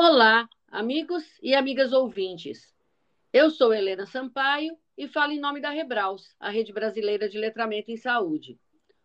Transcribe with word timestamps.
Olá, 0.00 0.48
amigos 0.68 1.24
e 1.42 1.56
amigas 1.56 1.92
ouvintes. 1.92 2.72
Eu 3.32 3.50
sou 3.50 3.74
Helena 3.74 4.06
Sampaio 4.06 4.78
e 4.96 5.08
falo 5.08 5.32
em 5.32 5.40
nome 5.40 5.60
da 5.60 5.70
Rebraus, 5.70 6.36
a 6.38 6.50
Rede 6.50 6.72
Brasileira 6.72 7.28
de 7.28 7.36
Letramento 7.36 7.90
em 7.90 7.96
Saúde. 7.96 8.60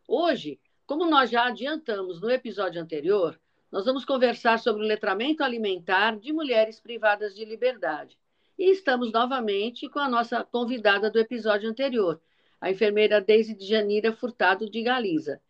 Hoje, 0.07 0.59
como 0.85 1.09
nós 1.09 1.31
já 1.31 1.47
adiantamos 1.47 2.21
no 2.21 2.29
episódio 2.29 2.79
anterior, 2.79 3.41
nós 3.71 3.85
vamos 3.85 4.05
conversar 4.05 4.59
sobre 4.59 4.83
o 4.83 4.87
letramento 4.87 5.43
alimentar 5.43 6.15
de 6.19 6.31
mulheres 6.31 6.79
privadas 6.79 7.33
de 7.33 7.43
liberdade. 7.43 8.15
E 8.55 8.69
estamos 8.69 9.11
novamente 9.11 9.89
com 9.89 9.97
a 9.97 10.07
nossa 10.07 10.43
convidada 10.43 11.09
do 11.09 11.17
episódio 11.17 11.67
anterior, 11.67 12.21
a 12.61 12.69
enfermeira 12.69 13.19
Deise 13.19 13.55
de 13.55 13.65
Janira 13.65 14.13
Furtado 14.13 14.69
de 14.69 14.83
Galiza. 14.83 15.41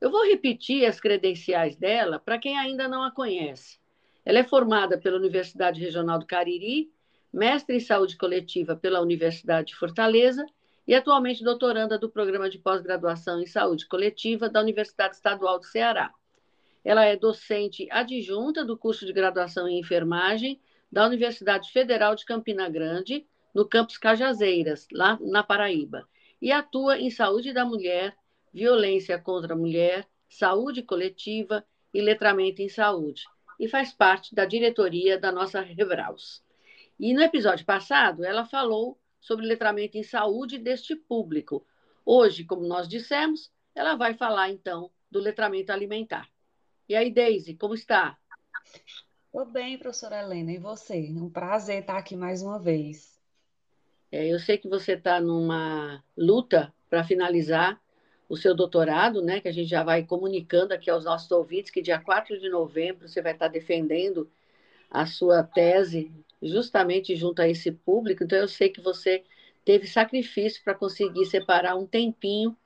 Eu 0.00 0.10
vou 0.10 0.26
repetir 0.26 0.84
as 0.86 0.98
credenciais 0.98 1.76
dela 1.76 2.18
para 2.18 2.36
quem 2.36 2.58
ainda 2.58 2.88
não 2.88 3.04
a 3.04 3.12
conhece. 3.12 3.78
Ela 4.28 4.40
é 4.40 4.44
formada 4.44 4.98
pela 4.98 5.16
Universidade 5.16 5.80
Regional 5.80 6.18
do 6.18 6.26
Cariri, 6.26 6.92
mestre 7.32 7.76
em 7.76 7.80
saúde 7.80 8.14
coletiva 8.14 8.76
pela 8.76 9.00
Universidade 9.00 9.68
de 9.68 9.74
Fortaleza 9.74 10.44
e 10.86 10.94
atualmente 10.94 11.42
doutoranda 11.42 11.98
do 11.98 12.10
programa 12.10 12.50
de 12.50 12.58
pós-graduação 12.58 13.40
em 13.40 13.46
saúde 13.46 13.88
coletiva 13.88 14.46
da 14.46 14.60
Universidade 14.60 15.14
Estadual 15.14 15.58
do 15.58 15.64
Ceará. 15.64 16.12
Ela 16.84 17.06
é 17.06 17.16
docente 17.16 17.88
adjunta 17.90 18.66
do 18.66 18.76
curso 18.76 19.06
de 19.06 19.14
graduação 19.14 19.66
em 19.66 19.80
enfermagem 19.80 20.60
da 20.92 21.06
Universidade 21.06 21.72
Federal 21.72 22.14
de 22.14 22.26
Campina 22.26 22.68
Grande, 22.68 23.26
no 23.54 23.66
campus 23.66 23.96
Cajazeiras, 23.96 24.86
lá 24.92 25.18
na 25.22 25.42
Paraíba, 25.42 26.06
e 26.38 26.52
atua 26.52 26.98
em 26.98 27.08
saúde 27.08 27.54
da 27.54 27.64
mulher, 27.64 28.14
violência 28.52 29.18
contra 29.18 29.54
a 29.54 29.56
mulher, 29.56 30.06
saúde 30.28 30.82
coletiva 30.82 31.64
e 31.94 32.02
letramento 32.02 32.60
em 32.60 32.68
saúde 32.68 33.24
e 33.58 33.68
faz 33.68 33.92
parte 33.92 34.34
da 34.34 34.44
diretoria 34.44 35.18
da 35.18 35.32
nossa 35.32 35.60
Rebraus. 35.60 36.42
E 36.98 37.12
no 37.12 37.22
episódio 37.22 37.64
passado, 37.64 38.24
ela 38.24 38.44
falou 38.44 38.98
sobre 39.20 39.46
letramento 39.46 39.96
em 39.96 40.02
saúde 40.02 40.58
deste 40.58 40.94
público. 40.94 41.66
Hoje, 42.04 42.44
como 42.44 42.66
nós 42.66 42.88
dissemos, 42.88 43.50
ela 43.74 43.94
vai 43.94 44.14
falar 44.14 44.50
então 44.50 44.90
do 45.10 45.18
letramento 45.18 45.72
alimentar. 45.72 46.28
E 46.88 46.94
aí, 46.94 47.10
Deise, 47.10 47.54
como 47.54 47.74
está? 47.74 48.16
Estou 49.26 49.44
bem, 49.44 49.78
professora 49.78 50.20
Helena. 50.20 50.52
E 50.52 50.58
você? 50.58 51.06
É 51.06 51.22
um 51.22 51.30
prazer 51.30 51.80
estar 51.80 51.98
aqui 51.98 52.16
mais 52.16 52.42
uma 52.42 52.58
vez. 52.58 53.18
É, 54.10 54.26
eu 54.26 54.38
sei 54.38 54.56
que 54.56 54.68
você 54.68 54.92
está 54.92 55.20
numa 55.20 56.02
luta 56.16 56.72
para 56.88 57.04
finalizar 57.04 57.80
o 58.28 58.36
seu 58.36 58.54
doutorado, 58.54 59.22
né, 59.22 59.40
que 59.40 59.48
a 59.48 59.52
gente 59.52 59.68
já 59.68 59.82
vai 59.82 60.04
comunicando 60.04 60.74
aqui 60.74 60.90
aos 60.90 61.04
nossos 61.04 61.30
ouvintes 61.30 61.70
que 61.70 61.80
dia 61.80 61.98
4 61.98 62.38
de 62.38 62.48
novembro 62.50 63.08
você 63.08 63.22
vai 63.22 63.32
estar 63.32 63.48
defendendo 63.48 64.30
a 64.90 65.06
sua 65.06 65.42
tese 65.42 66.12
justamente 66.42 67.16
junto 67.16 67.40
a 67.40 67.48
esse 67.48 67.72
público. 67.72 68.24
Então, 68.24 68.38
eu 68.38 68.48
sei 68.48 68.68
que 68.68 68.80
você 68.80 69.24
teve 69.64 69.86
sacrifício 69.86 70.62
para 70.62 70.74
conseguir 70.74 71.26
separar 71.26 71.76
um 71.76 71.86
tempinho 71.86 72.56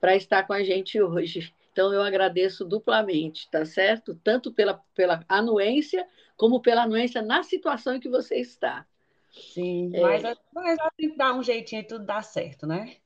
para 0.00 0.16
estar 0.16 0.46
com 0.46 0.52
a 0.52 0.62
gente 0.62 1.00
hoje. 1.00 1.52
Então, 1.72 1.92
eu 1.92 2.02
agradeço 2.02 2.64
duplamente, 2.64 3.48
tá 3.50 3.64
certo? 3.64 4.14
Tanto 4.22 4.52
pela, 4.52 4.82
pela 4.94 5.24
anuência, 5.28 6.06
como 6.36 6.60
pela 6.60 6.82
anuência 6.82 7.22
na 7.22 7.42
situação 7.42 7.94
em 7.94 8.00
que 8.00 8.08
você 8.08 8.36
está. 8.36 8.86
Sim, 9.30 9.90
é, 9.94 10.00
mas, 10.00 10.22
mas 10.52 10.78
tem 10.96 11.10
que 11.10 11.16
dar 11.16 11.34
um 11.34 11.42
jeitinho 11.42 11.80
e 11.80 11.86
tudo 11.86 12.04
dá 12.04 12.20
certo, 12.20 12.66
né? 12.66 12.96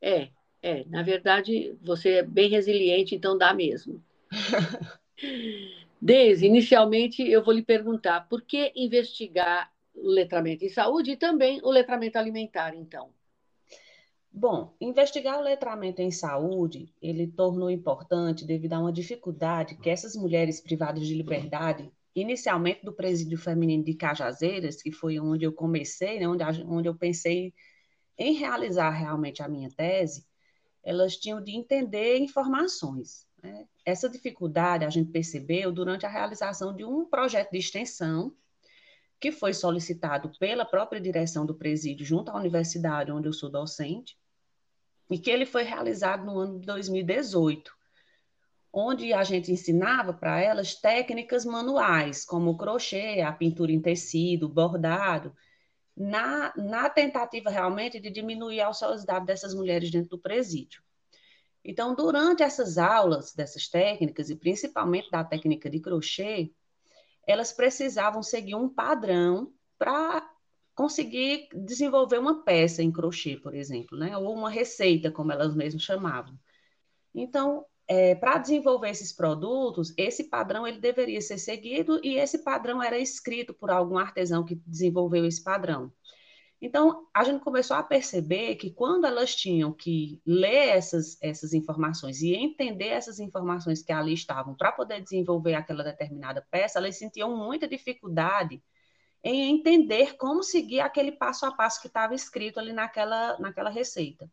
É, 0.00 0.30
é, 0.66 0.84
na 0.88 1.00
verdade, 1.00 1.78
você 1.80 2.14
é 2.14 2.22
bem 2.24 2.48
resiliente, 2.48 3.14
então 3.14 3.38
dá 3.38 3.54
mesmo. 3.54 4.02
Deise, 6.02 6.44
inicialmente 6.44 7.22
eu 7.22 7.44
vou 7.44 7.54
lhe 7.54 7.62
perguntar 7.62 8.28
por 8.28 8.42
que 8.42 8.72
investigar 8.74 9.70
o 9.94 10.08
letramento 10.08 10.64
em 10.64 10.68
saúde 10.68 11.12
e 11.12 11.16
também 11.16 11.60
o 11.62 11.70
letramento 11.70 12.18
alimentar, 12.18 12.74
então? 12.74 13.10
Bom, 14.32 14.74
investigar 14.80 15.38
o 15.38 15.42
letramento 15.42 16.02
em 16.02 16.10
saúde, 16.10 16.92
ele 17.00 17.28
tornou 17.28 17.70
importante 17.70 18.44
devido 18.44 18.72
a 18.72 18.80
uma 18.80 18.92
dificuldade 18.92 19.76
que 19.76 19.88
essas 19.88 20.16
mulheres 20.16 20.60
privadas 20.60 21.06
de 21.06 21.14
liberdade, 21.14 21.88
inicialmente 22.12 22.84
do 22.84 22.92
presídio 22.92 23.38
feminino 23.38 23.84
de 23.84 23.94
Cajazeiras, 23.94 24.82
que 24.82 24.90
foi 24.90 25.20
onde 25.20 25.44
eu 25.44 25.52
comecei, 25.52 26.18
né, 26.18 26.26
onde, 26.26 26.42
onde 26.64 26.88
eu 26.88 26.94
pensei 26.94 27.54
em 28.18 28.34
realizar 28.34 28.90
realmente 28.90 29.42
a 29.42 29.48
minha 29.48 29.70
tese, 29.70 30.26
elas 30.86 31.16
tinham 31.16 31.42
de 31.42 31.50
entender 31.50 32.16
informações. 32.16 33.26
Né? 33.42 33.66
Essa 33.84 34.08
dificuldade 34.08 34.84
a 34.84 34.88
gente 34.88 35.10
percebeu 35.10 35.72
durante 35.72 36.06
a 36.06 36.08
realização 36.08 36.74
de 36.74 36.84
um 36.84 37.04
projeto 37.04 37.50
de 37.50 37.58
extensão 37.58 38.32
que 39.18 39.32
foi 39.32 39.52
solicitado 39.52 40.30
pela 40.38 40.64
própria 40.64 41.00
direção 41.00 41.44
do 41.44 41.56
presídio 41.56 42.06
junto 42.06 42.30
à 42.30 42.36
universidade 42.36 43.10
onde 43.10 43.26
eu 43.26 43.32
sou 43.32 43.50
docente, 43.50 44.16
e 45.10 45.18
que 45.18 45.30
ele 45.30 45.44
foi 45.44 45.64
realizado 45.64 46.24
no 46.24 46.38
ano 46.38 46.60
de 46.60 46.66
2018, 46.66 47.72
onde 48.72 49.12
a 49.12 49.24
gente 49.24 49.50
ensinava 49.50 50.12
para 50.12 50.40
elas 50.40 50.74
técnicas 50.74 51.44
manuais, 51.44 52.24
como 52.24 52.56
crochê, 52.56 53.22
a 53.22 53.32
pintura 53.32 53.72
em 53.72 53.80
tecido, 53.80 54.48
bordado, 54.48 55.34
na, 55.96 56.52
na 56.56 56.90
tentativa 56.90 57.48
realmente 57.48 57.98
de 57.98 58.10
diminuir 58.10 58.60
a 58.60 58.68
ociosidade 58.68 59.24
dessas 59.24 59.54
mulheres 59.54 59.90
dentro 59.90 60.10
do 60.10 60.18
presídio. 60.18 60.82
Então, 61.64 61.94
durante 61.94 62.42
essas 62.42 62.78
aulas 62.78 63.32
dessas 63.34 63.66
técnicas, 63.68 64.30
e 64.30 64.36
principalmente 64.36 65.10
da 65.10 65.24
técnica 65.24 65.68
de 65.68 65.80
crochê, 65.80 66.52
elas 67.26 67.52
precisavam 67.52 68.22
seguir 68.22 68.54
um 68.54 68.68
padrão 68.68 69.52
para 69.78 70.30
conseguir 70.74 71.48
desenvolver 71.52 72.18
uma 72.18 72.44
peça 72.44 72.82
em 72.82 72.92
crochê, 72.92 73.36
por 73.36 73.54
exemplo, 73.54 73.98
né? 73.98 74.16
ou 74.16 74.32
uma 74.32 74.50
receita, 74.50 75.10
como 75.10 75.32
elas 75.32 75.56
mesmas 75.56 75.82
chamavam. 75.82 76.38
Então, 77.14 77.64
é, 77.88 78.14
para 78.14 78.38
desenvolver 78.38 78.90
esses 78.90 79.12
produtos, 79.12 79.94
esse 79.96 80.24
padrão 80.24 80.66
ele 80.66 80.80
deveria 80.80 81.20
ser 81.20 81.38
seguido 81.38 82.00
e 82.02 82.16
esse 82.16 82.38
padrão 82.38 82.82
era 82.82 82.98
escrito 82.98 83.54
por 83.54 83.70
algum 83.70 83.96
artesão 83.96 84.44
que 84.44 84.56
desenvolveu 84.66 85.24
esse 85.24 85.42
padrão. 85.42 85.92
Então, 86.60 87.06
a 87.14 87.22
gente 87.22 87.44
começou 87.44 87.76
a 87.76 87.82
perceber 87.82 88.56
que 88.56 88.70
quando 88.70 89.06
elas 89.06 89.34
tinham 89.34 89.72
que 89.72 90.20
ler 90.26 90.70
essas, 90.70 91.18
essas 91.22 91.52
informações 91.52 92.22
e 92.22 92.34
entender 92.34 92.88
essas 92.88 93.20
informações 93.20 93.82
que 93.82 93.92
ali 93.92 94.14
estavam 94.14 94.54
para 94.54 94.72
poder 94.72 95.02
desenvolver 95.02 95.54
aquela 95.54 95.84
determinada 95.84 96.44
peça, 96.50 96.78
elas 96.78 96.96
sentiam 96.96 97.36
muita 97.36 97.68
dificuldade 97.68 98.62
em 99.22 99.50
entender 99.50 100.16
como 100.16 100.42
seguir 100.42 100.80
aquele 100.80 101.12
passo 101.12 101.44
a 101.44 101.52
passo 101.52 101.80
que 101.80 101.88
estava 101.88 102.14
escrito 102.14 102.58
ali 102.58 102.72
naquela, 102.72 103.38
naquela 103.38 103.70
receita. 103.70 104.30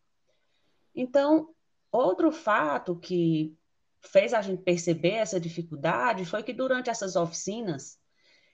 Então, 0.96 1.50
Outro 1.94 2.32
fato 2.32 2.96
que 2.96 3.56
fez 4.02 4.34
a 4.34 4.42
gente 4.42 4.64
perceber 4.64 5.12
essa 5.12 5.40
dificuldade 5.40 6.26
foi 6.26 6.42
que 6.42 6.52
durante 6.52 6.90
essas 6.90 7.16
oficinas, 7.16 8.00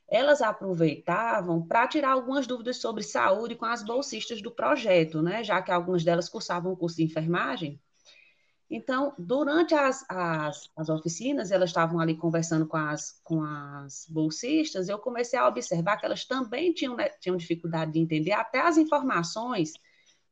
elas 0.10 0.42
aproveitavam 0.42 1.66
para 1.66 1.88
tirar 1.88 2.12
algumas 2.12 2.46
dúvidas 2.46 2.82
sobre 2.82 3.02
saúde 3.02 3.56
com 3.56 3.64
as 3.64 3.82
bolsistas 3.82 4.42
do 4.42 4.52
projeto, 4.52 5.22
né? 5.22 5.42
Já 5.42 5.62
que 5.62 5.72
algumas 5.72 6.04
delas 6.04 6.28
cursavam 6.28 6.74
o 6.74 6.76
curso 6.76 6.98
de 6.98 7.04
enfermagem. 7.04 7.82
Então, 8.70 9.16
durante 9.18 9.74
as, 9.74 10.04
as, 10.10 10.70
as 10.76 10.90
oficinas, 10.90 11.50
elas 11.50 11.70
estavam 11.70 11.98
ali 11.98 12.18
conversando 12.18 12.68
com 12.68 12.76
as, 12.76 13.22
com 13.24 13.42
as 13.42 14.06
bolsistas, 14.10 14.90
eu 14.90 15.00
comecei 15.00 15.40
a 15.40 15.48
observar 15.48 15.96
que 15.96 16.06
elas 16.06 16.26
também 16.26 16.74
tinham, 16.74 16.98
né, 16.98 17.08
tinham 17.22 17.38
dificuldade 17.38 17.94
de 17.94 18.00
entender 18.00 18.34
até 18.34 18.60
as 18.60 18.78
informações 18.78 19.72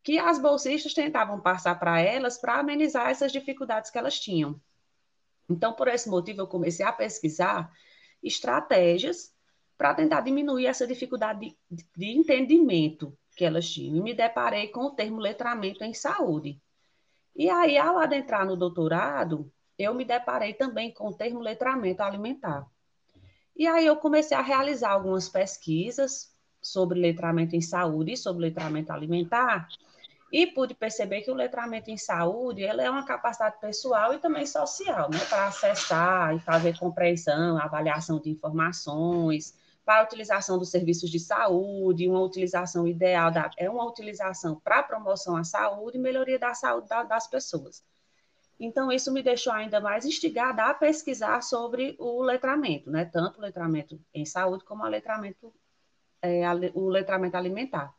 que 0.07 0.17
as 0.17 0.39
bolsistas 0.39 0.93
tentavam 0.93 1.37
passar 1.37 1.77
para 1.77 1.99
elas 1.99 2.37
para 2.37 2.61
amenizar 2.61 3.09
essas 3.09 3.29
dificuldades 3.29 3.91
que 3.91 3.97
elas 3.97 4.17
tinham. 4.17 4.57
Então, 5.49 5.73
por 5.73 5.89
esse 5.89 6.09
motivo, 6.09 6.39
eu 6.39 6.47
comecei 6.47 6.85
a 6.85 6.93
pesquisar 6.93 7.69
estratégias 8.23 9.35
para 9.77 9.93
tentar 9.93 10.21
diminuir 10.21 10.65
essa 10.65 10.87
dificuldade 10.87 11.57
de, 11.69 11.85
de, 11.93 12.05
entendimento 12.05 13.17
que 13.35 13.43
elas 13.43 13.69
tinham. 13.69 13.97
E 13.97 14.01
me 14.01 14.13
deparei 14.13 14.69
com 14.69 14.85
o 14.85 14.91
termo 14.91 15.19
letramento 15.19 15.83
em 15.83 15.93
saúde. 15.93 16.57
E 17.35 17.49
aí, 17.49 17.77
ao 17.77 17.97
adentrar 17.97 18.45
no 18.45 18.55
doutorado, 18.55 19.51
eu 19.77 19.93
me 19.93 20.05
deparei 20.05 20.53
também 20.53 20.89
com 20.93 21.09
o 21.09 21.13
termo 21.13 21.41
letramento 21.41 22.01
alimentar. 22.01 22.65
E 23.53 23.67
aí 23.67 23.85
eu 23.85 23.97
comecei 23.97 24.37
a 24.37 24.41
realizar 24.41 24.91
algumas 24.91 25.27
pesquisas 25.27 26.33
sobre 26.61 26.97
letramento 26.97 27.57
em 27.57 27.61
saúde 27.61 28.13
e 28.13 28.17
sobre 28.17 28.43
letramento 28.43 28.93
alimentar, 28.93 29.67
e 30.31 30.47
pude 30.47 30.73
perceber 30.73 31.21
que 31.21 31.31
o 31.31 31.35
letramento 31.35 31.89
em 31.89 31.97
saúde 31.97 32.61
ele 32.61 32.81
é 32.81 32.89
uma 32.89 33.05
capacidade 33.05 33.59
pessoal 33.59 34.13
e 34.13 34.19
também 34.19 34.45
social, 34.45 35.09
né, 35.09 35.19
para 35.29 35.47
acessar 35.47 36.35
e 36.35 36.39
fazer 36.39 36.77
compreensão, 36.77 37.57
avaliação 37.57 38.19
de 38.19 38.29
informações, 38.29 39.53
para 39.85 40.01
a 40.01 40.03
utilização 40.03 40.57
dos 40.57 40.69
serviços 40.69 41.09
de 41.09 41.17
saúde, 41.17 42.09
uma 42.09 42.21
utilização 42.21 42.85
ideal, 42.85 43.31
da, 43.31 43.49
é 43.55 43.69
uma 43.69 43.85
utilização 43.85 44.59
para 44.59 44.83
promoção 44.83 45.37
à 45.37 45.45
saúde 45.45 45.97
e 45.97 46.01
melhoria 46.01 46.37
da 46.37 46.53
saúde 46.53 46.89
da, 46.89 47.03
das 47.03 47.25
pessoas. 47.27 47.81
Então, 48.59 48.91
isso 48.91 49.13
me 49.13 49.23
deixou 49.23 49.53
ainda 49.53 49.79
mais 49.79 50.03
instigada 50.03 50.65
a 50.65 50.73
pesquisar 50.73 51.41
sobre 51.41 51.95
o 51.99 52.21
letramento, 52.21 52.89
né? 52.91 53.05
Tanto 53.05 53.37
o 53.37 53.41
letramento 53.41 53.97
em 54.13 54.25
saúde 54.25 54.65
como 54.65 54.83
o 54.83 54.87
letramento, 54.87 55.53
é, 56.21 56.43
o 56.73 56.89
letramento 56.89 57.37
alimentar. 57.37 57.93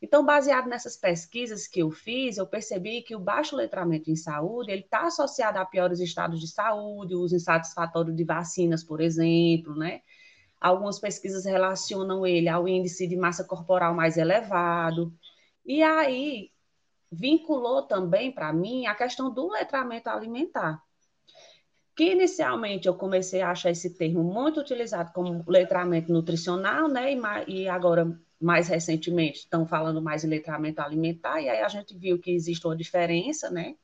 Então, 0.00 0.24
baseado 0.24 0.68
nessas 0.68 0.96
pesquisas 0.96 1.66
que 1.66 1.80
eu 1.80 1.90
fiz, 1.90 2.36
eu 2.36 2.46
percebi 2.46 3.02
que 3.02 3.16
o 3.16 3.20
baixo 3.20 3.56
letramento 3.56 4.10
em 4.10 4.16
saúde 4.16 4.70
ele 4.70 4.82
está 4.82 5.06
associado 5.06 5.58
a 5.58 5.64
piores 5.64 5.98
estados 5.98 6.40
de 6.40 6.46
saúde, 6.46 7.16
uso 7.16 7.34
insatisfatório 7.34 8.14
de 8.14 8.24
vacinas, 8.24 8.84
por 8.84 9.00
exemplo, 9.00 9.74
né? 9.74 10.02
Algumas 10.60 11.00
pesquisas 11.00 11.44
relacionam 11.44 12.24
ele 12.26 12.48
ao 12.48 12.68
índice 12.68 13.08
de 13.08 13.16
massa 13.16 13.44
corporal 13.44 13.94
mais 13.94 14.16
elevado. 14.16 15.12
E 15.66 15.82
aí 15.82 16.50
vinculou 17.10 17.82
também 17.82 18.30
para 18.30 18.52
mim 18.52 18.86
a 18.86 18.94
questão 18.94 19.32
do 19.32 19.48
letramento 19.48 20.08
alimentar. 20.08 20.80
Que 21.96 22.12
inicialmente 22.12 22.86
eu 22.86 22.94
comecei 22.94 23.40
a 23.40 23.50
achar 23.50 23.70
esse 23.70 23.96
termo 23.96 24.22
muito 24.22 24.60
utilizado 24.60 25.12
como 25.12 25.44
letramento 25.48 26.12
nutricional, 26.12 26.88
né? 26.88 27.12
E, 27.12 27.62
e 27.62 27.68
agora 27.68 28.16
mais 28.40 28.68
recentemente 28.68 29.40
estão 29.40 29.66
falando 29.66 30.00
mais 30.00 30.24
em 30.24 30.28
letramento 30.28 30.80
alimentar, 30.80 31.40
e 31.40 31.48
aí 31.48 31.60
a 31.60 31.68
gente 31.68 31.96
viu 31.96 32.18
que 32.18 32.30
existe 32.30 32.66
uma 32.66 32.76
diferença, 32.76 33.50
né? 33.50 33.74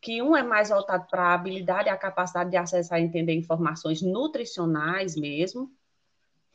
Que 0.00 0.22
um 0.22 0.36
é 0.36 0.42
mais 0.42 0.70
voltado 0.70 1.06
para 1.10 1.28
a 1.28 1.34
habilidade 1.34 1.88
e 1.88 1.90
a 1.90 1.96
capacidade 1.96 2.50
de 2.50 2.56
acessar 2.56 3.00
e 3.00 3.04
entender 3.04 3.34
informações 3.34 4.00
nutricionais 4.00 5.16
mesmo, 5.16 5.70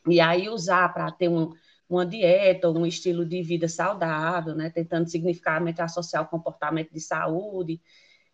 e 0.08 0.20
aí 0.20 0.48
usar 0.48 0.92
para 0.92 1.10
ter 1.12 1.28
um, 1.28 1.52
uma 1.88 2.06
dieta, 2.06 2.70
um 2.70 2.86
estilo 2.86 3.24
de 3.24 3.42
vida 3.42 3.68
saudável, 3.68 4.54
né? 4.54 4.70
Tentando 4.70 5.08
significativamente 5.08 5.80
associar 5.80 6.24
o 6.24 6.28
comportamento 6.28 6.92
de 6.92 7.00
saúde. 7.00 7.80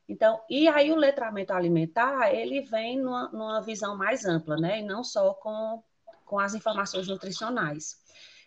Então, 0.09 0.41
e 0.49 0.69
aí 0.69 0.93
o 0.93 0.97
letramento 0.97 1.53
alimentar, 1.53 2.33
ele 2.33 2.61
vem 2.63 2.99
numa, 2.99 3.29
numa 3.29 3.61
visão 3.61 3.97
mais 3.97 4.25
ampla, 4.25 4.57
né? 4.57 4.81
E 4.81 4.83
não 4.83 5.03
só 5.03 5.35
com, 5.35 5.83
com 6.25 6.39
as 6.39 6.55
informações 6.55 7.09
nutricionais. 7.09 8.06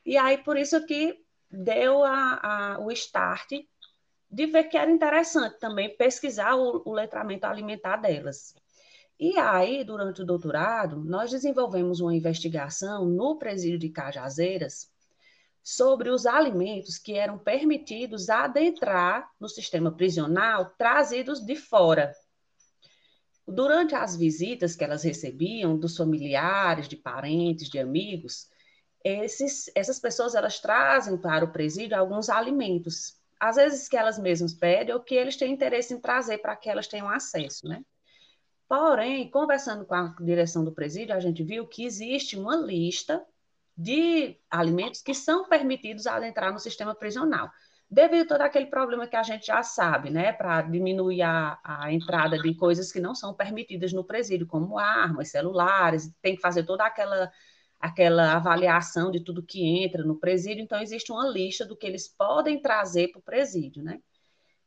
E 0.10 0.18
aí, 0.18 0.40
por 0.40 0.58
isso 0.58 0.84
que 0.88 1.24
deu 1.52 2.04
a, 2.04 2.40
a, 2.42 2.80
o 2.80 2.92
start 2.92 3.52
de 4.28 4.48
ver 4.48 4.64
que 4.64 4.76
era 4.76 4.90
interessante 4.90 5.60
também 5.60 5.96
pesquisar 5.96 6.56
o, 6.56 6.82
o 6.84 6.92
letramento 6.92 7.46
alimentar 7.46 7.98
delas. 7.98 8.56
E 9.20 9.38
aí, 9.38 9.84
durante 9.84 10.24
o 10.24 10.26
doutorado, 10.26 10.98
nós 10.98 11.30
desenvolvemos 11.30 12.00
uma 12.00 12.16
investigação 12.16 13.06
no 13.06 13.38
presídio 13.38 13.78
de 13.78 13.90
Cajazeiras 13.90 14.92
sobre 15.62 16.10
os 16.10 16.26
alimentos 16.26 16.98
que 16.98 17.14
eram 17.14 17.38
permitidos 17.38 18.32
adentrar 18.32 19.30
no 19.40 19.48
sistema 19.48 19.92
prisional 19.92 20.74
trazidos 20.76 21.40
de 21.40 21.56
fora. 21.56 22.16
Durante 23.48 23.94
as 23.94 24.16
visitas 24.18 24.76
que 24.76 24.84
elas 24.84 25.04
recebiam 25.04 25.78
dos 25.78 25.96
familiares, 25.96 26.88
de 26.88 26.96
parentes, 26.96 27.70
de 27.70 27.78
amigos, 27.78 28.50
esses, 29.04 29.72
essas 29.76 30.00
pessoas 30.00 30.36
elas 30.36 30.60
trazem 30.60 31.18
para 31.18 31.46
o 31.46 31.52
presídio 31.52 31.98
alguns 31.98 32.30
alimentos, 32.30 33.18
às 33.40 33.56
vezes 33.56 33.88
que 33.88 33.96
elas 33.96 34.20
mesmas 34.20 34.54
pedem 34.54 34.94
ou 34.94 35.00
que 35.00 35.16
eles 35.16 35.38
têm 35.38 35.54
interesse 35.54 35.94
em 35.94 36.00
trazer 36.00 36.40
para 36.40 36.56
que 36.56 36.70
elas 36.70 36.88
tenham 36.88 37.10
acesso, 37.10 37.68
né? 37.68 37.84
Porém, 38.68 39.30
conversando 39.32 39.86
com 39.86 39.96
a 39.96 40.16
direção 40.20 40.64
do 40.64 40.72
presídio, 40.72 41.16
a 41.16 41.20
gente 41.20 41.44
viu 41.44 41.66
que 41.66 41.86
existe 41.86 42.38
uma 42.38 42.56
lista 42.56 43.26
de 43.76 44.38
alimentos 44.52 45.02
que 45.02 45.14
são 45.14 45.48
permitidos 45.48 46.06
adentrar 46.06 46.52
no 46.52 46.60
sistema 46.60 46.94
prisional, 46.94 47.50
devido 47.90 48.26
a 48.26 48.28
todo 48.28 48.42
aquele 48.42 48.68
problema 48.68 49.08
que 49.08 49.16
a 49.16 49.24
gente 49.24 49.48
já 49.48 49.64
sabe, 49.64 50.12
né, 50.12 50.34
para 50.34 50.62
diminuir 50.62 51.24
a, 51.24 51.58
a 51.64 51.92
entrada 51.92 52.38
de 52.38 52.54
coisas 52.54 52.92
que 52.92 53.00
não 53.00 53.16
são 53.16 53.34
permitidas 53.34 53.92
no 53.92 54.04
presídio, 54.04 54.46
como 54.46 54.78
armas, 54.78 55.32
celulares, 55.32 56.14
tem 56.22 56.36
que 56.36 56.42
fazer 56.42 56.64
toda 56.64 56.86
aquela 56.86 57.32
aquela 57.80 58.34
avaliação 58.36 59.10
de 59.10 59.22
tudo 59.22 59.42
que 59.42 59.64
entra 59.64 60.04
no 60.04 60.20
presídio, 60.20 60.64
então 60.64 60.82
existe 60.82 61.12
uma 61.12 61.28
lista 61.28 61.66
do 61.66 61.78
que 61.78 61.88
eles 61.88 62.08
podem 62.08 62.62
trazer 62.62 63.10
para 63.10 63.20
o 63.20 63.24
presídio, 63.24 63.82
né? 63.82 64.02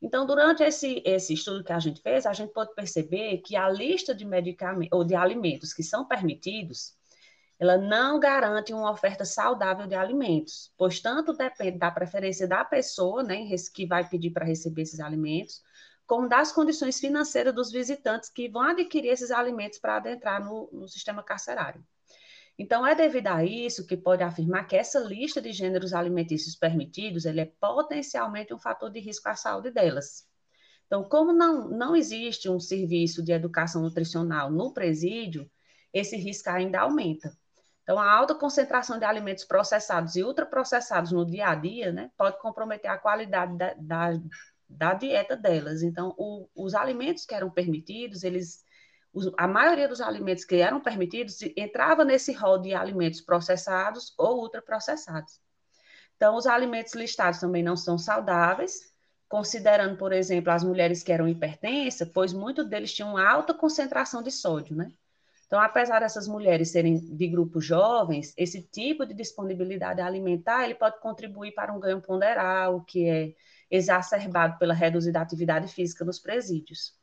Então, 0.00 0.26
durante 0.26 0.64
esse, 0.64 1.00
esse 1.05 1.35
estudo 1.35 1.62
que 1.62 1.73
a 1.73 1.79
gente 1.79 2.00
fez, 2.00 2.26
a 2.26 2.32
gente 2.32 2.53
pode 2.53 2.75
perceber 2.75 3.38
que 3.38 3.55
a 3.55 3.69
lista 3.69 4.12
de 4.12 4.25
medicamentos 4.25 4.99
ou 4.99 5.05
de 5.05 5.14
alimentos 5.14 5.73
que 5.73 5.82
são 5.82 6.05
permitidos, 6.05 6.97
ela 7.56 7.79
não 7.79 8.19
garante 8.19 8.73
uma 8.73 8.91
oferta 8.91 9.25
saudável 9.25 9.87
de 9.87 9.94
alimentos, 9.94 10.73
pois 10.76 10.99
tanto 11.00 11.32
depende 11.32 11.79
da 11.79 11.91
preferência 11.91 12.49
da 12.49 12.65
pessoa, 12.65 13.23
né, 13.23 13.47
que 13.73 13.87
vai 13.87 14.08
pedir 14.08 14.31
para 14.31 14.44
receber 14.44 14.82
esses 14.82 14.99
alimentos, 14.99 15.62
como 16.05 16.29
das 16.29 16.50
condições 16.50 16.99
financeiras 16.99 17.55
dos 17.55 17.70
visitantes 17.70 18.29
que 18.29 18.49
vão 18.49 18.62
adquirir 18.62 19.11
esses 19.11 19.31
alimentos 19.31 19.79
para 19.79 19.97
adentrar 19.97 20.44
no, 20.44 20.69
no 20.73 20.88
sistema 20.88 21.23
carcerário. 21.23 21.87
Então, 22.62 22.87
é 22.87 22.94
devido 22.94 23.26
a 23.26 23.44
isso 23.44 23.85
que 23.85 23.97
pode 23.97 24.23
afirmar 24.23 24.69
que 24.69 24.76
essa 24.76 25.00
lista 25.00 25.43
de 25.43 25.50
gêneros 25.50 25.93
alimentícios 25.93 26.55
permitidos 26.55 27.25
ele 27.25 27.41
é 27.41 27.53
potencialmente 27.61 28.55
um 28.55 28.59
fator 28.59 28.88
de 28.88 29.00
risco 29.00 29.29
à 29.29 29.35
saúde 29.35 29.73
delas. 29.73 30.29
Então, 30.87 31.03
como 31.03 31.32
não, 31.32 31.69
não 31.69 31.97
existe 31.97 32.49
um 32.49 32.61
serviço 32.61 33.20
de 33.20 33.32
educação 33.32 33.82
nutricional 33.82 34.49
no 34.49 34.73
presídio, 34.73 35.50
esse 35.93 36.17
risco 36.17 36.50
ainda 36.50 36.82
aumenta. 36.82 37.37
Então, 37.82 37.99
a 37.99 38.09
alta 38.09 38.32
concentração 38.32 38.97
de 38.97 39.05
alimentos 39.05 39.44
processados 39.44 40.15
e 40.15 40.23
ultraprocessados 40.23 41.11
no 41.11 41.26
dia 41.26 41.49
a 41.49 41.56
dia 41.56 41.91
né, 41.91 42.12
pode 42.17 42.38
comprometer 42.38 42.88
a 42.88 42.97
qualidade 42.97 43.58
da, 43.58 43.75
da, 43.75 44.20
da 44.69 44.94
dieta 44.94 45.37
delas. 45.37 45.82
Então, 45.82 46.15
o, 46.17 46.49
os 46.55 46.76
alimentos 46.76 47.26
que 47.26 47.35
eram 47.35 47.50
permitidos, 47.50 48.23
eles 48.23 48.65
a 49.37 49.47
maioria 49.47 49.88
dos 49.88 50.00
alimentos 50.00 50.44
que 50.44 50.56
eram 50.56 50.81
permitidos 50.81 51.38
entrava 51.56 52.05
nesse 52.05 52.32
rol 52.32 52.59
de 52.59 52.75
alimentos 52.75 53.20
processados 53.20 54.14
ou 54.17 54.41
ultraprocessados. 54.41 55.41
Então, 56.17 56.37
os 56.37 56.47
alimentos 56.47 56.94
listados 56.94 57.41
também 57.41 57.62
não 57.62 57.76
são 57.76 57.99
saudáveis, 57.99 58.93
considerando, 59.29 59.97
por 59.97 60.12
exemplo, 60.12 60.53
as 60.53 60.62
mulheres 60.62 61.03
que 61.03 61.12
eram 61.12 61.29
hipertensas, 61.29 62.09
pois 62.09 62.32
muitos 62.32 62.67
deles 62.69 62.93
tinham 62.93 63.17
alta 63.17 63.53
concentração 63.53 64.23
de 64.23 64.31
sódio, 64.31 64.76
né? 64.76 64.93
Então, 65.47 65.61
apesar 65.61 66.00
dessas 66.00 66.26
mulheres 66.26 66.70
serem 66.70 66.99
de 66.99 67.29
grupos 67.29 67.65
jovens, 67.67 68.32
esse 68.38 68.62
tipo 68.62 69.05
de 69.05 69.12
disponibilidade 69.12 70.00
alimentar 70.00 70.65
ele 70.65 70.75
pode 70.75 70.99
contribuir 71.00 71.53
para 71.53 71.73
um 71.75 71.79
ganho 71.79 72.00
ponderal, 72.00 72.82
que 72.85 73.06
é 73.06 73.35
exacerbado 73.70 74.58
pela 74.58 74.73
reduzida 74.73 75.20
atividade 75.20 75.69
física 75.69 76.05
nos 76.06 76.19
presídios. 76.19 77.02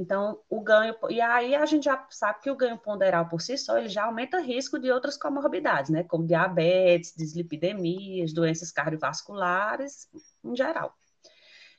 Então, 0.00 0.40
o 0.48 0.62
ganho, 0.62 0.94
e 1.10 1.20
aí 1.20 1.54
a 1.54 1.66
gente 1.66 1.84
já 1.84 2.06
sabe 2.08 2.40
que 2.40 2.50
o 2.50 2.56
ganho 2.56 2.78
ponderal 2.78 3.28
por 3.28 3.42
si 3.42 3.58
só, 3.58 3.76
ele 3.76 3.90
já 3.90 4.04
aumenta 4.04 4.38
o 4.38 4.42
risco 4.42 4.78
de 4.78 4.90
outras 4.90 5.18
comorbidades, 5.18 5.90
né, 5.90 6.02
como 6.04 6.26
diabetes, 6.26 7.12
dislipidemias, 7.14 8.32
doenças 8.32 8.72
cardiovasculares, 8.72 10.08
em 10.42 10.56
geral. 10.56 10.96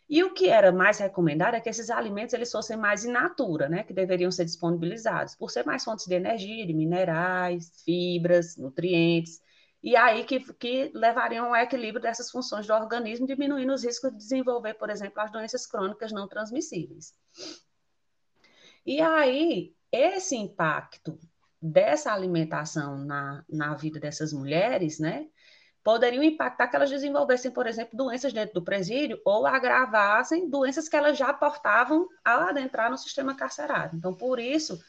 E 0.08 0.24
o 0.24 0.36
que 0.36 0.50
era 0.50 0.72
mais 0.72 1.00
recomendado 1.00 1.56
é 1.56 1.60
que 1.62 1.70
esses 1.70 1.90
alimentos 1.90 2.36
eles 2.36 2.52
fossem 2.52 2.78
mais 2.78 3.04
in 3.04 3.12
natura, 3.12 3.68
né, 3.68 3.82
que 3.82 3.94
deveriam 3.94 4.30
ser 4.30 4.46
disponibilizados, 4.46 5.34
por 5.36 5.50
ser 5.50 5.66
mais 5.66 5.84
fontes 5.84 6.06
de 6.06 6.14
energia, 6.14 6.68
de 6.68 6.74
minerais, 6.74 7.72
fibras, 7.84 8.56
nutrientes, 8.56 9.42
e 9.82 9.96
aí 9.96 10.24
que, 10.26 10.42
que 10.54 10.92
levariam 10.94 11.48
ao 11.48 11.56
equilíbrio 11.56 12.00
dessas 12.00 12.30
funções 12.30 12.68
do 12.68 12.74
organismo, 12.74 13.26
diminuindo 13.26 13.74
os 13.74 13.84
riscos 13.84 14.12
de 14.12 14.18
desenvolver, 14.18 14.76
por 14.76 14.92
exemplo, 14.92 15.20
as 15.20 15.32
doenças 15.32 15.66
crônicas 15.66 16.12
não 16.12 16.28
transmissíveis. 16.28 17.16
E 18.86 19.00
aí, 19.02 19.74
esse 19.92 20.36
impacto 20.36 21.20
dessa 21.62 22.12
alimentação 22.12 22.98
na, 22.98 23.44
na 23.48 23.76
vida 23.76 24.00
dessas 24.00 24.34
mulheres, 24.34 25.00
né, 25.00 25.28
poderiam 25.84 26.24
impactar 26.24 26.68
que 26.68 26.76
elas 26.76 26.90
desenvolvessem, 26.90 27.52
por 27.52 27.68
exemplo, 27.68 27.98
doenças 27.98 28.34
dentro 28.34 28.56
do 28.56 28.64
presídio 28.64 29.20
ou 29.26 29.46
agravassem 29.46 30.50
doenças 30.50 30.88
que 30.88 30.96
elas 30.96 31.18
já 31.18 31.34
portavam 31.34 32.08
ao 32.24 32.42
adentrar 32.42 32.90
no 32.90 32.98
sistema 32.98 33.36
carcerário. 33.36 33.98
Então, 33.98 34.14
por 34.14 34.40
isso 34.40 34.80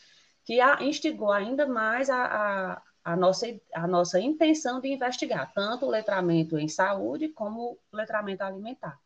que 0.45 0.61
a, 0.61 0.83
instigou 0.83 1.33
ainda 1.33 1.67
mais 1.67 2.11
a, 2.11 2.25
a, 2.25 2.83
a, 3.05 3.17
nossa, 3.17 3.47
a 3.75 3.87
nossa 3.87 4.21
intenção 4.21 4.81
de 4.81 4.89
investigar 4.89 5.53
tanto 5.55 5.87
o 5.87 5.91
letramento 5.91 6.59
em 6.59 6.69
saúde 6.69 7.29
como 7.29 7.79
o 7.93 7.97
letramento 7.97 8.43
alimentar. 8.43 9.01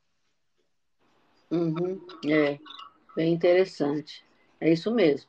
Uhum, 1.51 2.05
é, 2.29 2.59
bem 3.15 3.35
interessante. 3.35 4.26
É 4.61 4.73
isso 4.73 4.93
mesmo. 4.95 5.29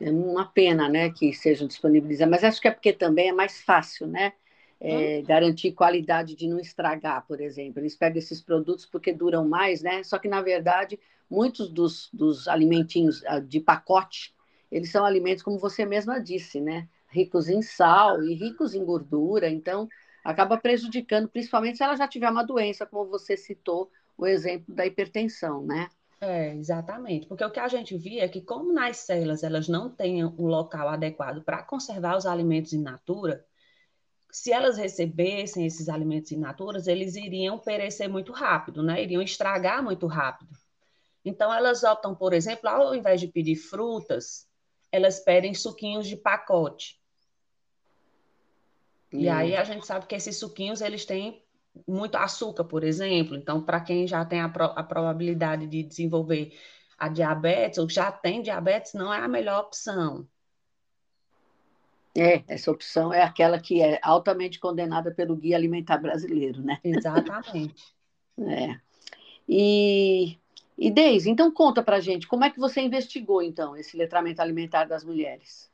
É 0.00 0.10
uma 0.10 0.46
pena, 0.46 0.88
né, 0.88 1.10
que 1.10 1.32
sejam 1.32 1.66
disponibilizados, 1.66 2.30
mas 2.30 2.42
acho 2.42 2.60
que 2.60 2.68
é 2.68 2.70
porque 2.70 2.92
também 2.92 3.28
é 3.28 3.32
mais 3.32 3.60
fácil, 3.60 4.06
né? 4.06 4.32
É, 4.80 5.18
hum. 5.20 5.24
Garantir 5.26 5.72
qualidade 5.72 6.34
de 6.34 6.48
não 6.48 6.58
estragar, 6.58 7.26
por 7.26 7.38
exemplo. 7.40 7.80
Eles 7.80 7.94
pegam 7.94 8.18
esses 8.18 8.40
produtos 8.40 8.86
porque 8.86 9.12
duram 9.12 9.46
mais, 9.46 9.82
né? 9.82 10.02
Só 10.02 10.18
que, 10.18 10.26
na 10.26 10.40
verdade, 10.40 10.98
muitos 11.28 11.68
dos, 11.68 12.08
dos 12.12 12.48
alimentinhos 12.48 13.22
ah, 13.26 13.40
de 13.40 13.60
pacote, 13.60 14.34
eles 14.72 14.90
são 14.90 15.04
alimentos, 15.04 15.42
como 15.42 15.58
você 15.58 15.84
mesma 15.84 16.18
disse, 16.18 16.60
né? 16.60 16.88
Ricos 17.08 17.48
em 17.48 17.60
sal 17.60 18.22
e 18.22 18.32
ricos 18.34 18.74
em 18.74 18.84
gordura, 18.84 19.50
então 19.50 19.86
acaba 20.24 20.56
prejudicando, 20.56 21.28
principalmente 21.28 21.76
se 21.76 21.82
ela 21.82 21.96
já 21.96 22.08
tiver 22.08 22.30
uma 22.30 22.44
doença, 22.44 22.86
como 22.86 23.10
você 23.10 23.36
citou 23.36 23.90
o 24.16 24.26
exemplo 24.26 24.74
da 24.74 24.86
hipertensão, 24.86 25.62
né? 25.64 25.88
É, 26.20 26.54
exatamente. 26.54 27.26
Porque 27.26 27.44
o 27.44 27.50
que 27.50 27.60
a 27.60 27.68
gente 27.68 27.96
via 27.96 28.24
é 28.24 28.28
que, 28.28 28.42
como 28.42 28.72
nas 28.72 28.98
celas 28.98 29.42
elas 29.42 29.68
não 29.68 29.88
têm 29.88 30.24
um 30.24 30.46
local 30.46 30.88
adequado 30.88 31.42
para 31.42 31.62
conservar 31.62 32.16
os 32.16 32.26
alimentos 32.26 32.72
in 32.74 32.82
natura, 32.82 33.44
se 34.30 34.52
elas 34.52 34.76
recebessem 34.76 35.66
esses 35.66 35.88
alimentos 35.88 36.30
in 36.30 36.36
natura, 36.36 36.80
eles 36.86 37.16
iriam 37.16 37.58
perecer 37.58 38.08
muito 38.08 38.32
rápido, 38.32 38.82
né? 38.82 39.02
Iriam 39.02 39.22
estragar 39.22 39.82
muito 39.82 40.06
rápido. 40.06 40.54
Então, 41.24 41.52
elas 41.52 41.82
optam, 41.82 42.14
por 42.14 42.32
exemplo, 42.32 42.68
ao 42.68 42.94
invés 42.94 43.20
de 43.20 43.26
pedir 43.26 43.56
frutas, 43.56 44.46
elas 44.92 45.20
pedem 45.20 45.54
suquinhos 45.54 46.06
de 46.06 46.16
pacote. 46.16 47.00
Hum. 49.12 49.20
E 49.20 49.28
aí 49.28 49.56
a 49.56 49.64
gente 49.64 49.86
sabe 49.86 50.06
que 50.06 50.14
esses 50.14 50.36
suquinhos, 50.36 50.80
eles 50.80 51.04
têm 51.04 51.42
muito 51.86 52.16
açúcar, 52.16 52.64
por 52.64 52.84
exemplo. 52.84 53.36
Então, 53.36 53.62
para 53.62 53.80
quem 53.80 54.06
já 54.06 54.24
tem 54.24 54.40
a, 54.40 54.48
pro, 54.48 54.64
a 54.64 54.82
probabilidade 54.82 55.66
de 55.66 55.82
desenvolver 55.82 56.52
a 56.98 57.08
diabetes, 57.08 57.78
ou 57.78 57.88
já 57.88 58.12
tem 58.12 58.42
diabetes, 58.42 58.92
não 58.94 59.12
é 59.12 59.18
a 59.18 59.28
melhor 59.28 59.60
opção. 59.60 60.28
É, 62.16 62.42
essa 62.48 62.70
opção 62.70 63.12
é 63.12 63.22
aquela 63.22 63.58
que 63.58 63.80
é 63.80 64.00
altamente 64.02 64.58
condenada 64.58 65.12
pelo 65.12 65.36
Guia 65.36 65.56
Alimentar 65.56 65.98
Brasileiro, 65.98 66.60
né? 66.60 66.78
Exatamente. 66.82 67.94
é. 68.38 68.78
E, 69.48 70.36
e 70.76 70.90
Deise, 70.90 71.30
então 71.30 71.50
conta 71.52 71.82
pra 71.82 72.00
gente, 72.00 72.26
como 72.26 72.44
é 72.44 72.50
que 72.50 72.58
você 72.58 72.80
investigou, 72.80 73.42
então, 73.42 73.76
esse 73.76 73.96
letramento 73.96 74.42
alimentar 74.42 74.84
das 74.84 75.04
mulheres? 75.04 75.70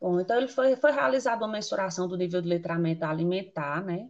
Bom, 0.00 0.20
então 0.20 0.36
ele 0.36 0.48
foi, 0.48 0.76
foi 0.76 0.92
realizada 0.92 1.44
uma 1.44 1.52
mensuração 1.52 2.06
do 2.06 2.16
nível 2.16 2.40
de 2.40 2.48
letramento 2.48 3.04
alimentar, 3.04 3.82
né? 3.82 4.08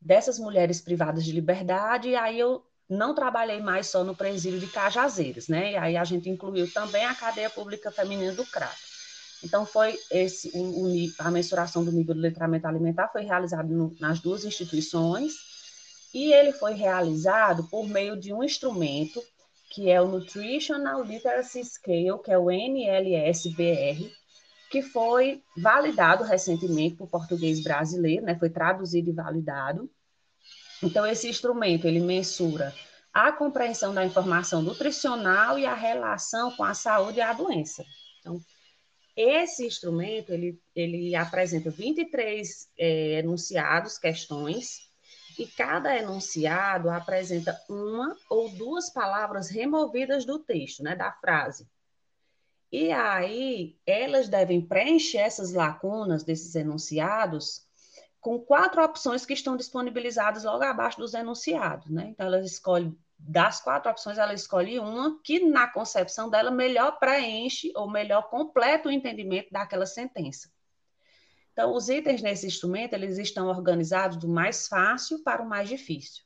Dessas 0.00 0.38
mulheres 0.38 0.80
privadas 0.80 1.24
de 1.24 1.32
liberdade, 1.32 2.08
e 2.08 2.16
aí 2.16 2.38
eu 2.38 2.64
não 2.88 3.14
trabalhei 3.14 3.60
mais 3.60 3.86
só 3.86 4.02
no 4.02 4.16
presídio 4.16 4.58
de 4.58 4.66
Cajazeiras, 4.66 5.46
né? 5.46 5.72
E 5.72 5.76
aí 5.76 5.96
a 5.96 6.04
gente 6.04 6.28
incluiu 6.28 6.72
também 6.72 7.04
a 7.04 7.14
cadeia 7.14 7.50
pública 7.50 7.90
feminina 7.90 8.32
do 8.32 8.44
Crato. 8.46 8.90
Então, 9.42 9.64
foi 9.64 9.98
esse 10.10 10.50
o, 10.54 10.86
o, 10.86 11.12
a 11.18 11.30
mensuração 11.30 11.84
do 11.84 11.92
nível 11.92 12.14
de 12.14 12.20
letramento 12.20 12.66
alimentar 12.66 13.08
foi 13.08 13.22
realizado 13.22 13.68
no, 13.68 13.96
nas 13.98 14.20
duas 14.20 14.44
instituições 14.44 15.32
e 16.12 16.32
ele 16.32 16.52
foi 16.52 16.74
realizado 16.74 17.64
por 17.64 17.86
meio 17.86 18.18
de 18.18 18.32
um 18.32 18.42
instrumento 18.42 19.22
que 19.70 19.88
é 19.88 20.00
o 20.00 20.08
Nutritional 20.08 21.04
Literacy 21.04 21.64
Scale, 21.64 22.20
que 22.24 22.32
é 22.32 22.38
o 22.38 22.50
NLSBR, 22.50 24.12
que 24.70 24.82
foi 24.82 25.42
validado 25.56 26.22
recentemente 26.22 26.94
por 26.94 27.08
português 27.08 27.60
brasileiro, 27.60 28.24
né? 28.24 28.38
Foi 28.38 28.48
traduzido 28.48 29.10
e 29.10 29.12
validado. 29.12 29.90
Então, 30.80 31.04
esse 31.04 31.28
instrumento, 31.28 31.86
ele 31.86 31.98
mensura 31.98 32.72
a 33.12 33.32
compreensão 33.32 33.92
da 33.92 34.04
informação 34.04 34.62
nutricional 34.62 35.58
e 35.58 35.66
a 35.66 35.74
relação 35.74 36.52
com 36.52 36.62
a 36.62 36.72
saúde 36.72 37.18
e 37.18 37.20
a 37.20 37.32
doença. 37.32 37.84
Então, 38.20 38.40
esse 39.16 39.66
instrumento, 39.66 40.32
ele, 40.32 40.58
ele 40.74 41.16
apresenta 41.16 41.68
23 41.68 42.68
é, 42.78 43.18
enunciados, 43.18 43.98
questões, 43.98 44.88
e 45.36 45.46
cada 45.46 45.96
enunciado 45.96 46.88
apresenta 46.88 47.58
uma 47.68 48.16
ou 48.28 48.48
duas 48.50 48.88
palavras 48.88 49.48
removidas 49.48 50.24
do 50.24 50.38
texto, 50.38 50.82
né, 50.82 50.94
da 50.94 51.10
frase. 51.10 51.66
E 52.72 52.92
aí, 52.92 53.76
elas 53.84 54.28
devem 54.28 54.60
preencher 54.60 55.18
essas 55.18 55.52
lacunas 55.52 56.22
desses 56.22 56.54
enunciados 56.54 57.66
com 58.20 58.38
quatro 58.38 58.84
opções 58.84 59.26
que 59.26 59.32
estão 59.32 59.56
disponibilizadas 59.56 60.44
logo 60.44 60.62
abaixo 60.62 60.98
dos 60.98 61.14
enunciados, 61.14 61.90
né? 61.90 62.08
Então, 62.10 62.26
elas 62.26 62.46
escolhem 62.46 62.96
das 63.18 63.60
quatro 63.60 63.90
opções, 63.90 64.18
ela 64.18 64.32
escolhe 64.32 64.78
uma 64.78 65.20
que, 65.22 65.40
na 65.40 65.66
concepção 65.66 66.30
dela, 66.30 66.50
melhor 66.50 66.98
preenche 66.98 67.72
ou 67.74 67.90
melhor 67.90 68.30
completa 68.30 68.88
o 68.88 68.92
entendimento 68.92 69.50
daquela 69.50 69.84
sentença. 69.84 70.50
Então, 71.52 71.74
os 71.74 71.88
itens 71.88 72.22
nesse 72.22 72.46
instrumento, 72.46 72.94
eles 72.94 73.18
estão 73.18 73.48
organizados 73.48 74.16
do 74.16 74.28
mais 74.28 74.68
fácil 74.68 75.22
para 75.22 75.42
o 75.42 75.48
mais 75.48 75.68
difícil. 75.68 76.24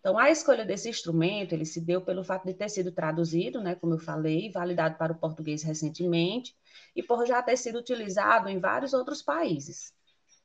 Então, 0.00 0.18
a 0.18 0.30
escolha 0.30 0.64
desse 0.64 0.88
instrumento, 0.88 1.52
ele 1.52 1.66
se 1.66 1.78
deu 1.78 2.00
pelo 2.00 2.24
fato 2.24 2.46
de 2.46 2.54
ter 2.54 2.70
sido 2.70 2.90
traduzido, 2.90 3.60
né, 3.60 3.74
como 3.74 3.94
eu 3.94 3.98
falei, 3.98 4.50
validado 4.50 4.96
para 4.96 5.12
o 5.12 5.18
português 5.18 5.62
recentemente, 5.62 6.56
e 6.96 7.02
por 7.02 7.26
já 7.26 7.42
ter 7.42 7.56
sido 7.58 7.78
utilizado 7.78 8.48
em 8.48 8.58
vários 8.58 8.94
outros 8.94 9.20
países. 9.20 9.92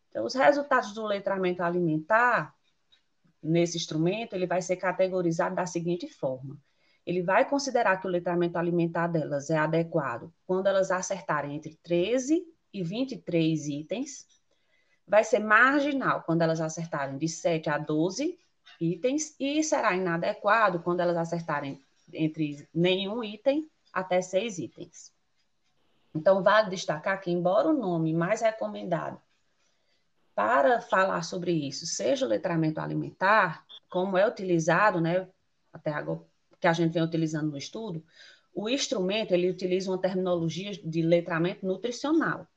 Então, 0.10 0.26
os 0.26 0.34
resultados 0.34 0.94
do 0.94 1.06
letramento 1.06 1.64
alimentar, 1.64 2.54
nesse 3.42 3.78
instrumento, 3.78 4.34
ele 4.34 4.46
vai 4.46 4.62
ser 4.62 4.76
categorizado 4.76 5.56
da 5.56 5.66
seguinte 5.66 6.10
forma. 6.10 6.58
Ele 7.06 7.22
vai 7.22 7.48
considerar 7.48 8.02
que 8.02 8.08
o 8.08 8.10
letramento 8.10 8.58
alimentar 8.58 9.08
delas 9.08 9.50
é 9.50 9.58
adequado 9.58 10.34
quando 10.46 10.68
elas 10.68 10.92
acertarem 10.92 11.56
entre 11.56 11.76
13 11.82 12.44
e 12.74 12.84
23 12.84 13.68
itens. 13.68 14.26
Vai 15.08 15.24
ser 15.24 15.40
marginal 15.40 16.24
quando 16.24 16.42
elas 16.42 16.60
acertarem 16.60 17.18
de 17.18 17.30
7 17.30 17.70
a 17.70 17.78
12 17.78 18.38
itens. 18.80 19.36
E 19.40 19.64
será 19.64 19.96
inadequado 19.96 20.80
quando 20.80 21.00
elas 21.00 21.18
acertarem 21.18 21.82
entre 22.14 22.68
nenhum 22.74 23.24
item 23.24 23.70
até 23.92 24.22
6 24.22 24.60
itens. 24.60 25.14
Então, 26.14 26.42
vale 26.42 26.70
destacar 26.70 27.20
que, 27.20 27.32
embora 27.32 27.68
o 27.68 27.74
nome 27.74 28.14
mais 28.14 28.42
recomendado 28.42 29.20
para 30.34 30.82
falar 30.82 31.24
sobre 31.24 31.52
isso, 31.52 31.86
seja 31.86 32.26
o 32.26 32.30
letramento 32.30 32.80
alimentar, 32.80 33.66
como 33.90 34.18
é 34.18 34.28
utilizado, 34.28 35.00
né, 35.00 35.28
até 35.72 35.92
agora, 35.92 36.22
que 36.60 36.68
a 36.68 36.74
gente 36.74 36.94
vem 36.94 37.04
utilizando 37.04 37.52
no 37.52 37.58
estudo, 37.58 38.04
o 38.54 38.70
instrumento, 38.70 39.34
ele 39.34 39.50
utiliza 39.50 39.92
uma 39.92 40.00
terminologia 40.00 40.72
de 40.72 41.02
letramento 41.02 41.66
nutricional. 41.66 42.48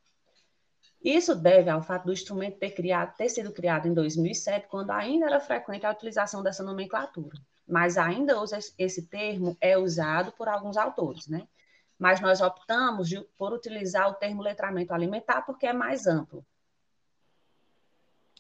Isso 1.03 1.35
deve 1.35 1.71
ao 1.71 1.83
fato 1.83 2.07
do 2.07 2.13
instrumento 2.13 2.59
ter, 2.59 2.71
criado, 2.71 3.17
ter 3.17 3.29
sido 3.29 3.53
criado 3.53 3.87
em 3.87 3.95
2007, 3.95 4.67
quando 4.69 4.91
ainda 4.91 5.27
era 5.27 5.41
frequente 5.41 5.87
a 5.87 5.93
utilização 5.93 6.43
dessa 6.43 6.63
nomenclatura. 6.63 7.39
Mas 7.67 7.97
ainda 7.97 8.41
usa 8.41 8.59
esse 8.77 9.07
termo 9.07 9.57
é 9.61 9.79
usado 9.79 10.33
por 10.33 10.49
alguns 10.49 10.77
autores, 10.77 11.29
né? 11.29 11.47
Mas 11.99 12.21
nós 12.21 12.41
optamos 12.41 13.09
de, 13.09 13.21
por 13.37 13.53
utilizar 13.53 14.09
o 14.09 14.15
termo 14.15 14.43
letramento 14.43 14.93
alimentar 14.93 15.43
porque 15.43 15.67
é 15.67 15.73
mais 15.73 16.07
amplo. 16.07 16.45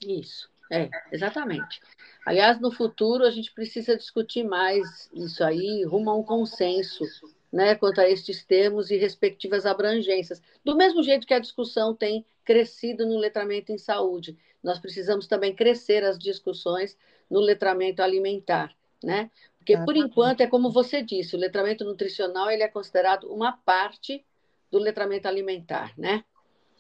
Isso, 0.02 0.50
é, 0.70 0.88
exatamente. 1.12 1.80
Aliás, 2.24 2.60
no 2.60 2.70
futuro 2.70 3.24
a 3.24 3.30
gente 3.30 3.52
precisa 3.52 3.96
discutir 3.96 4.44
mais 4.44 5.10
isso 5.12 5.42
aí, 5.44 5.84
rumo 5.84 6.10
a 6.10 6.16
um 6.16 6.22
consenso, 6.22 7.04
né, 7.52 7.74
quanto 7.74 8.00
a 8.00 8.08
estes 8.08 8.44
termos 8.44 8.90
e 8.90 8.96
respectivas 8.96 9.64
abrangências. 9.66 10.42
Do 10.64 10.76
mesmo 10.76 11.02
jeito 11.02 11.26
que 11.26 11.34
a 11.34 11.38
discussão 11.38 11.94
tem 11.94 12.24
crescido 12.44 13.06
no 13.06 13.18
letramento 13.18 13.72
em 13.72 13.78
saúde, 13.78 14.38
nós 14.62 14.78
precisamos 14.78 15.26
também 15.26 15.54
crescer 15.54 16.04
as 16.04 16.18
discussões 16.18 16.96
no 17.30 17.40
letramento 17.40 18.02
alimentar, 18.02 18.74
né? 19.02 19.30
Porque 19.58 19.76
por 19.84 19.96
enquanto 19.96 20.40
é 20.40 20.46
como 20.46 20.70
você 20.70 21.02
disse, 21.02 21.36
o 21.36 21.38
letramento 21.38 21.84
nutricional 21.84 22.50
ele 22.50 22.62
é 22.62 22.68
considerado 22.68 23.30
uma 23.30 23.52
parte 23.52 24.24
do 24.70 24.78
letramento 24.78 25.28
alimentar, 25.28 25.92
né? 25.96 26.24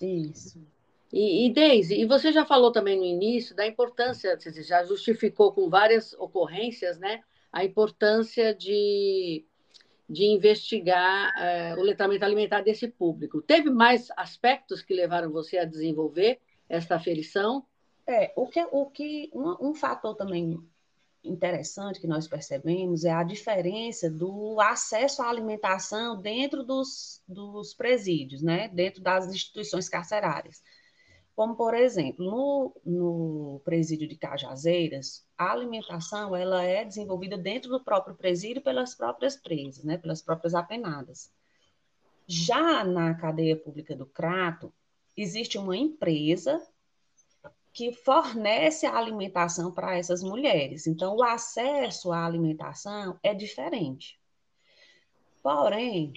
Isso. 0.00 0.58
E, 1.12 1.46
e 1.46 1.52
Deise, 1.52 1.94
e 1.94 2.04
você 2.04 2.32
já 2.32 2.44
falou 2.44 2.70
também 2.70 2.96
no 2.96 3.04
início 3.04 3.54
da 3.54 3.66
importância, 3.66 4.38
você 4.38 4.62
já 4.62 4.84
justificou 4.84 5.52
com 5.52 5.68
várias 5.68 6.12
ocorrências, 6.14 6.98
né, 6.98 7.22
a 7.50 7.64
importância 7.64 8.54
de, 8.54 9.44
de 10.08 10.24
investigar 10.24 11.34
é, 11.38 11.74
o 11.76 11.82
letramento 11.82 12.24
alimentar 12.24 12.62
desse 12.62 12.88
público. 12.88 13.42
Teve 13.42 13.68
mais 13.68 14.08
aspectos 14.16 14.82
que 14.82 14.94
levaram 14.94 15.30
você 15.30 15.58
a 15.58 15.64
desenvolver 15.64 16.40
esta 16.68 16.96
aferição? 16.96 17.64
É, 18.06 18.32
o 18.34 18.46
que, 18.46 18.66
o 18.72 18.86
que 18.86 19.30
um, 19.34 19.68
um 19.68 19.74
fator 19.74 20.14
também 20.16 20.58
interessante 21.22 22.00
que 22.00 22.06
nós 22.06 22.26
percebemos 22.26 23.04
é 23.04 23.10
a 23.10 23.22
diferença 23.22 24.10
do 24.10 24.58
acesso 24.60 25.22
à 25.22 25.28
alimentação 25.28 26.20
dentro 26.20 26.62
dos, 26.62 27.22
dos 27.28 27.74
presídios, 27.74 28.42
né? 28.42 28.68
dentro 28.68 29.02
das 29.02 29.26
instituições 29.26 29.88
carcerárias. 29.88 30.62
Como, 31.38 31.54
por 31.54 31.72
exemplo, 31.72 32.24
no, 32.24 32.74
no 32.84 33.60
presídio 33.64 34.08
de 34.08 34.16
Cajazeiras, 34.16 35.24
a 35.38 35.52
alimentação 35.52 36.34
ela 36.34 36.64
é 36.64 36.84
desenvolvida 36.84 37.38
dentro 37.38 37.70
do 37.70 37.84
próprio 37.84 38.16
presídio 38.16 38.60
pelas 38.60 38.96
próprias 38.96 39.36
presas, 39.36 39.84
né, 39.84 39.96
pelas 39.96 40.20
próprias 40.20 40.52
apenadas. 40.52 41.32
Já 42.26 42.82
na 42.82 43.14
cadeia 43.14 43.56
pública 43.56 43.94
do 43.94 44.04
Crato, 44.04 44.74
existe 45.16 45.56
uma 45.56 45.76
empresa 45.76 46.60
que 47.72 47.92
fornece 47.92 48.84
a 48.84 48.98
alimentação 48.98 49.70
para 49.70 49.96
essas 49.96 50.24
mulheres. 50.24 50.88
Então, 50.88 51.14
o 51.14 51.22
acesso 51.22 52.10
à 52.10 52.26
alimentação 52.26 53.16
é 53.22 53.32
diferente. 53.32 54.18
Porém, 55.40 56.12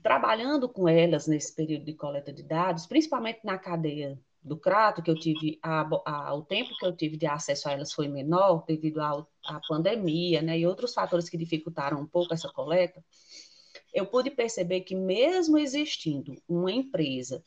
trabalhando 0.00 0.68
com 0.68 0.88
elas 0.88 1.26
nesse 1.26 1.52
período 1.52 1.86
de 1.86 1.94
coleta 1.94 2.32
de 2.32 2.44
dados, 2.44 2.86
principalmente 2.86 3.40
na 3.42 3.58
cadeia 3.58 4.16
do 4.42 4.56
Crato, 4.56 5.02
que 5.02 5.10
eu 5.10 5.14
tive, 5.14 5.58
a, 5.62 5.86
a, 6.06 6.34
o 6.34 6.42
tempo 6.42 6.70
que 6.78 6.86
eu 6.86 6.96
tive 6.96 7.16
de 7.16 7.26
acesso 7.26 7.68
a 7.68 7.72
elas 7.72 7.92
foi 7.92 8.08
menor, 8.08 8.64
devido 8.66 9.00
à 9.00 9.26
pandemia, 9.68 10.40
né, 10.40 10.58
e 10.58 10.66
outros 10.66 10.94
fatores 10.94 11.28
que 11.28 11.36
dificultaram 11.36 12.00
um 12.00 12.06
pouco 12.06 12.32
essa 12.32 12.48
coleta, 12.48 13.04
eu 13.92 14.06
pude 14.06 14.30
perceber 14.30 14.80
que 14.80 14.94
mesmo 14.94 15.58
existindo 15.58 16.34
uma 16.48 16.72
empresa 16.72 17.44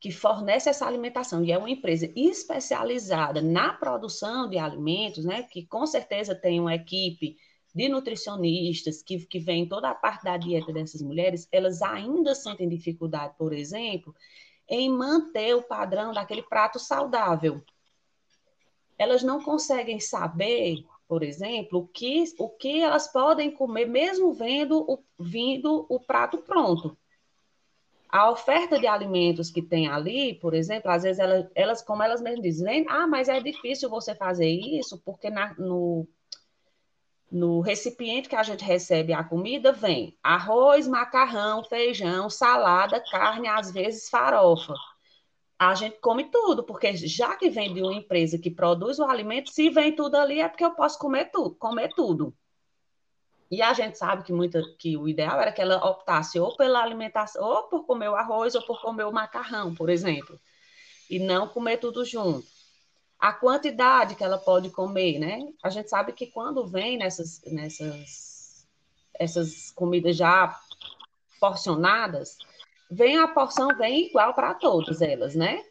que 0.00 0.10
fornece 0.10 0.68
essa 0.68 0.86
alimentação 0.86 1.44
e 1.44 1.52
é 1.52 1.58
uma 1.58 1.70
empresa 1.70 2.10
especializada 2.14 3.40
na 3.40 3.72
produção 3.72 4.48
de 4.48 4.58
alimentos, 4.58 5.24
né, 5.24 5.42
que 5.44 5.64
com 5.66 5.86
certeza 5.86 6.34
tem 6.34 6.60
uma 6.60 6.74
equipe 6.74 7.36
de 7.74 7.88
nutricionistas 7.88 9.02
que, 9.02 9.18
que 9.26 9.38
vem 9.38 9.68
toda 9.68 9.90
a 9.90 9.94
parte 9.94 10.24
da 10.24 10.36
dieta 10.36 10.72
dessas 10.72 11.02
mulheres, 11.02 11.46
elas 11.52 11.82
ainda 11.82 12.34
sentem 12.34 12.68
dificuldade, 12.68 13.34
por 13.38 13.52
exemplo, 13.52 14.14
em 14.68 14.88
manter 14.88 15.54
o 15.54 15.62
padrão 15.62 16.12
daquele 16.12 16.42
prato 16.42 16.78
saudável. 16.78 17.62
Elas 18.98 19.22
não 19.22 19.42
conseguem 19.42 20.00
saber, 20.00 20.84
por 21.06 21.22
exemplo, 21.22 21.80
o 21.80 21.86
que, 21.86 22.24
o 22.38 22.48
que 22.48 22.80
elas 22.80 23.12
podem 23.12 23.50
comer, 23.50 23.86
mesmo 23.86 24.32
vendo 24.32 24.78
o, 24.80 25.02
vindo 25.18 25.86
o 25.88 26.00
prato 26.00 26.38
pronto. 26.38 26.96
A 28.08 28.30
oferta 28.30 28.78
de 28.78 28.86
alimentos 28.86 29.50
que 29.50 29.60
tem 29.60 29.88
ali, 29.88 30.34
por 30.34 30.54
exemplo, 30.54 30.90
às 30.90 31.02
vezes 31.02 31.18
elas, 31.18 31.46
elas 31.54 31.82
como 31.82 32.02
elas 32.02 32.20
mesmas 32.20 32.42
dizem, 32.42 32.86
ah, 32.88 33.06
mas 33.06 33.28
é 33.28 33.40
difícil 33.40 33.90
você 33.90 34.14
fazer 34.14 34.48
isso, 34.48 35.00
porque 35.04 35.28
na, 35.28 35.54
no, 35.54 36.08
no 37.36 37.60
recipiente 37.60 38.30
que 38.30 38.34
a 38.34 38.42
gente 38.42 38.64
recebe 38.64 39.12
a 39.12 39.22
comida 39.22 39.70
vem 39.70 40.16
arroz, 40.22 40.88
macarrão, 40.88 41.62
feijão, 41.62 42.30
salada, 42.30 42.98
carne, 42.98 43.46
às 43.46 43.70
vezes 43.70 44.08
farofa. 44.08 44.74
A 45.58 45.74
gente 45.74 45.98
come 46.00 46.24
tudo, 46.30 46.64
porque 46.64 46.96
já 46.96 47.36
que 47.36 47.50
vem 47.50 47.74
de 47.74 47.82
uma 47.82 47.92
empresa 47.92 48.38
que 48.38 48.50
produz 48.50 48.98
o 48.98 49.04
alimento, 49.04 49.50
se 49.50 49.68
vem 49.68 49.94
tudo 49.94 50.16
ali 50.16 50.40
é 50.40 50.48
porque 50.48 50.64
eu 50.64 50.70
posso 50.70 50.98
comer 50.98 51.30
tudo, 51.30 51.54
comer 51.56 51.90
tudo. 51.94 52.34
E 53.50 53.60
a 53.60 53.74
gente 53.74 53.98
sabe 53.98 54.24
que, 54.24 54.32
muita, 54.32 54.62
que 54.78 54.96
o 54.96 55.06
ideal 55.06 55.38
era 55.38 55.52
que 55.52 55.60
ela 55.60 55.76
optasse 55.84 56.40
ou 56.40 56.56
pela 56.56 56.82
alimentação, 56.82 57.44
ou 57.44 57.64
por 57.64 57.84
comer 57.84 58.08
o 58.08 58.16
arroz, 58.16 58.54
ou 58.54 58.62
por 58.62 58.80
comer 58.80 59.04
o 59.04 59.12
macarrão, 59.12 59.74
por 59.74 59.90
exemplo, 59.90 60.40
e 61.08 61.18
não 61.18 61.46
comer 61.46 61.76
tudo 61.76 62.02
junto 62.04 62.55
a 63.18 63.32
quantidade 63.32 64.14
que 64.14 64.24
ela 64.24 64.38
pode 64.38 64.70
comer, 64.70 65.18
né? 65.18 65.52
A 65.62 65.70
gente 65.70 65.88
sabe 65.88 66.12
que 66.12 66.26
quando 66.26 66.66
vem 66.66 66.98
nessas, 66.98 67.40
nessas 67.46 68.66
essas 69.18 69.70
comidas 69.70 70.16
já 70.16 70.58
porcionadas, 71.40 72.36
vem 72.90 73.18
a 73.18 73.28
porção 73.28 73.68
vem 73.76 74.06
igual 74.06 74.34
para 74.34 74.54
todas 74.54 75.00
elas, 75.00 75.34
né? 75.34 75.64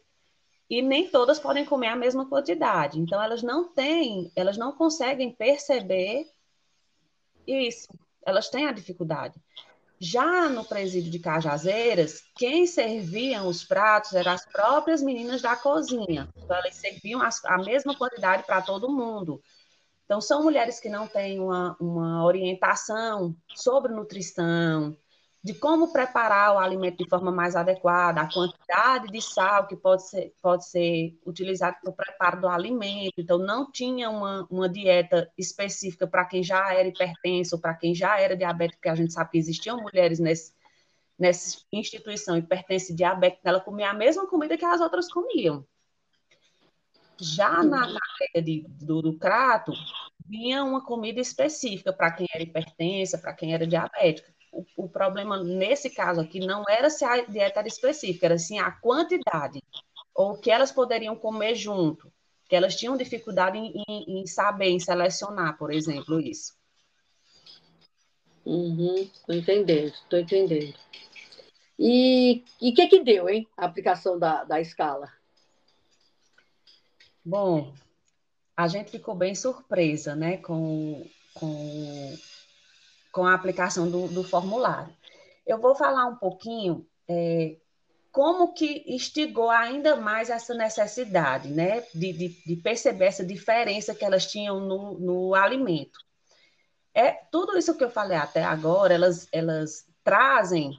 E 0.68 0.82
nem 0.82 1.08
todas 1.08 1.38
podem 1.38 1.64
comer 1.64 1.88
a 1.88 1.96
mesma 1.96 2.28
quantidade. 2.28 2.98
Então 2.98 3.22
elas 3.22 3.42
não 3.42 3.68
têm, 3.72 4.32
elas 4.34 4.56
não 4.56 4.72
conseguem 4.72 5.30
perceber 5.30 6.26
isso. 7.46 7.88
Elas 8.24 8.48
têm 8.48 8.66
a 8.66 8.72
dificuldade. 8.72 9.40
Já 9.98 10.48
no 10.48 10.64
presídio 10.64 11.10
de 11.10 11.18
Cajazeiras, 11.18 12.22
quem 12.36 12.66
serviam 12.66 13.48
os 13.48 13.64
pratos 13.64 14.12
eram 14.12 14.32
as 14.32 14.44
próprias 14.44 15.02
meninas 15.02 15.40
da 15.40 15.56
cozinha. 15.56 16.28
Então, 16.36 16.56
elas 16.56 16.74
serviam 16.74 17.22
a 17.22 17.58
mesma 17.58 17.96
quantidade 17.96 18.42
para 18.44 18.60
todo 18.60 18.92
mundo. 18.92 19.42
Então, 20.04 20.20
são 20.20 20.42
mulheres 20.42 20.78
que 20.78 20.88
não 20.88 21.08
têm 21.08 21.40
uma, 21.40 21.76
uma 21.80 22.24
orientação 22.24 23.34
sobre 23.54 23.92
nutrição, 23.92 24.96
de 25.46 25.54
como 25.54 25.92
preparar 25.92 26.56
o 26.56 26.58
alimento 26.58 27.04
de 27.04 27.08
forma 27.08 27.30
mais 27.30 27.54
adequada, 27.54 28.20
a 28.20 28.28
quantidade 28.28 29.06
de 29.12 29.22
sal 29.22 29.68
que 29.68 29.76
pode 29.76 30.02
ser, 30.02 30.34
pode 30.42 30.68
ser 30.68 31.16
utilizado 31.24 31.76
para 31.80 31.90
o 31.90 31.94
preparo 31.94 32.40
do 32.40 32.48
alimento. 32.48 33.14
Então, 33.16 33.38
não 33.38 33.70
tinha 33.70 34.10
uma, 34.10 34.44
uma 34.50 34.68
dieta 34.68 35.30
específica 35.38 36.04
para 36.04 36.24
quem 36.24 36.42
já 36.42 36.74
era 36.74 36.88
hipertenso, 36.88 37.60
para 37.60 37.74
quem 37.74 37.94
já 37.94 38.18
era 38.18 38.36
diabético, 38.36 38.78
porque 38.78 38.88
a 38.88 38.96
gente 38.96 39.12
sabe 39.12 39.30
que 39.30 39.38
existiam 39.38 39.80
mulheres 39.80 40.18
nesse, 40.18 40.52
nessa 41.16 41.60
instituição 41.72 42.36
hipertensa 42.36 42.90
e 42.90 42.96
diabética, 42.96 43.48
ela 43.48 43.60
comia 43.60 43.90
a 43.90 43.94
mesma 43.94 44.26
comida 44.26 44.58
que 44.58 44.64
as 44.64 44.80
outras 44.80 45.08
comiam. 45.08 45.64
Já 47.20 47.62
na, 47.62 47.86
de, 48.34 48.66
do, 48.68 49.00
do 49.00 49.16
crato, 49.16 49.72
vinha 50.26 50.64
uma 50.64 50.84
comida 50.84 51.20
específica 51.20 51.92
para 51.92 52.10
quem 52.10 52.26
era 52.34 52.42
hipertensa, 52.42 53.16
para 53.16 53.32
quem 53.32 53.54
era 53.54 53.64
diabética 53.64 54.34
o, 54.52 54.64
o, 54.76 54.88
problema 54.88 55.42
nesse 55.42 55.90
caso 55.90 56.20
aqui 56.20 56.40
não 56.40 56.64
era 56.68 56.88
se 56.90 57.04
a 57.04 57.24
dieta 57.24 57.60
era 57.60 57.68
específica, 57.68 58.26
era 58.26 58.38
sim 58.38 58.58
a 58.58 58.70
quantidade, 58.70 59.62
ou 60.14 60.32
o 60.32 60.38
que 60.38 60.50
elas 60.50 60.72
poderiam 60.72 61.16
comer 61.16 61.54
junto, 61.54 62.12
que 62.48 62.56
elas 62.56 62.76
tinham 62.76 62.96
dificuldade 62.96 63.58
em, 63.58 63.84
em, 63.88 64.20
em 64.20 64.26
saber, 64.26 64.68
em 64.68 64.80
selecionar, 64.80 65.58
por 65.58 65.72
exemplo, 65.72 66.20
isso. 66.20 66.54
Uhum, 68.44 68.96
estou 68.96 69.34
entendendo, 69.34 69.92
estou 69.92 70.18
entendendo. 70.18 70.78
E 71.78 72.44
o 72.60 72.74
que 72.74 72.86
que 72.86 73.02
deu, 73.02 73.28
hein, 73.28 73.46
a 73.56 73.66
aplicação 73.66 74.18
da, 74.18 74.44
da 74.44 74.60
escala? 74.60 75.12
Bom, 77.24 77.74
a 78.56 78.68
gente 78.68 78.90
ficou 78.90 79.14
bem 79.14 79.34
surpresa, 79.34 80.14
né, 80.14 80.38
com, 80.38 81.04
com 81.34 82.16
com 83.16 83.24
a 83.24 83.32
aplicação 83.32 83.90
do, 83.90 84.08
do 84.08 84.22
formulário. 84.22 84.94
Eu 85.46 85.58
vou 85.58 85.74
falar 85.74 86.04
um 86.04 86.16
pouquinho 86.16 86.86
é, 87.08 87.56
como 88.12 88.52
que 88.52 88.84
instigou 88.86 89.48
ainda 89.48 89.96
mais 89.96 90.28
essa 90.28 90.52
necessidade, 90.52 91.48
né, 91.48 91.82
de, 91.94 92.12
de, 92.12 92.28
de 92.44 92.56
perceber 92.56 93.06
essa 93.06 93.24
diferença 93.24 93.94
que 93.94 94.04
elas 94.04 94.26
tinham 94.30 94.60
no, 94.60 94.98
no, 94.98 95.34
alimento. 95.34 95.98
É 96.92 97.10
tudo 97.32 97.56
isso 97.56 97.74
que 97.74 97.84
eu 97.84 97.90
falei 97.90 98.18
até 98.18 98.44
agora, 98.44 98.92
elas, 98.92 99.26
elas 99.32 99.86
trazem 100.04 100.78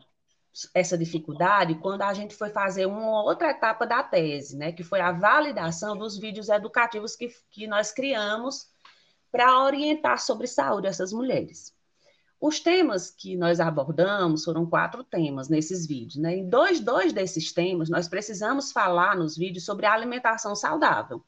essa 0.75 0.95
dificuldade 0.95 1.73
quando 1.75 2.03
a 2.03 2.13
gente 2.13 2.35
foi 2.35 2.51
fazer 2.51 2.85
uma 2.85 3.23
outra 3.23 3.49
etapa 3.49 3.87
da 3.87 4.03
tese, 4.03 4.55
né, 4.55 4.71
que 4.71 4.83
foi 4.83 5.01
a 5.01 5.11
validação 5.11 5.97
dos 5.97 6.19
vídeos 6.19 6.49
educativos 6.49 7.15
que, 7.15 7.29
que 7.49 7.65
nós 7.65 7.91
criamos 7.91 8.67
para 9.31 9.63
orientar 9.63 10.19
sobre 10.19 10.45
saúde 10.45 10.85
essas 10.85 11.11
mulheres. 11.11 11.75
Os 12.39 12.59
temas 12.59 13.09
que 13.09 13.35
nós 13.35 13.59
abordamos 13.59 14.43
foram 14.43 14.65
quatro 14.65 15.03
temas 15.03 15.49
nesses 15.49 15.87
vídeos, 15.87 16.17
né? 16.17 16.37
Em 16.37 16.47
dois, 16.47 16.79
dois 16.79 17.11
desses 17.11 17.51
temas, 17.51 17.89
nós 17.89 18.07
precisamos 18.07 18.71
falar 18.71 19.17
nos 19.17 19.35
vídeos 19.35 19.65
sobre 19.65 19.87
a 19.87 19.93
alimentação 19.93 20.55
saudável. 20.55 21.23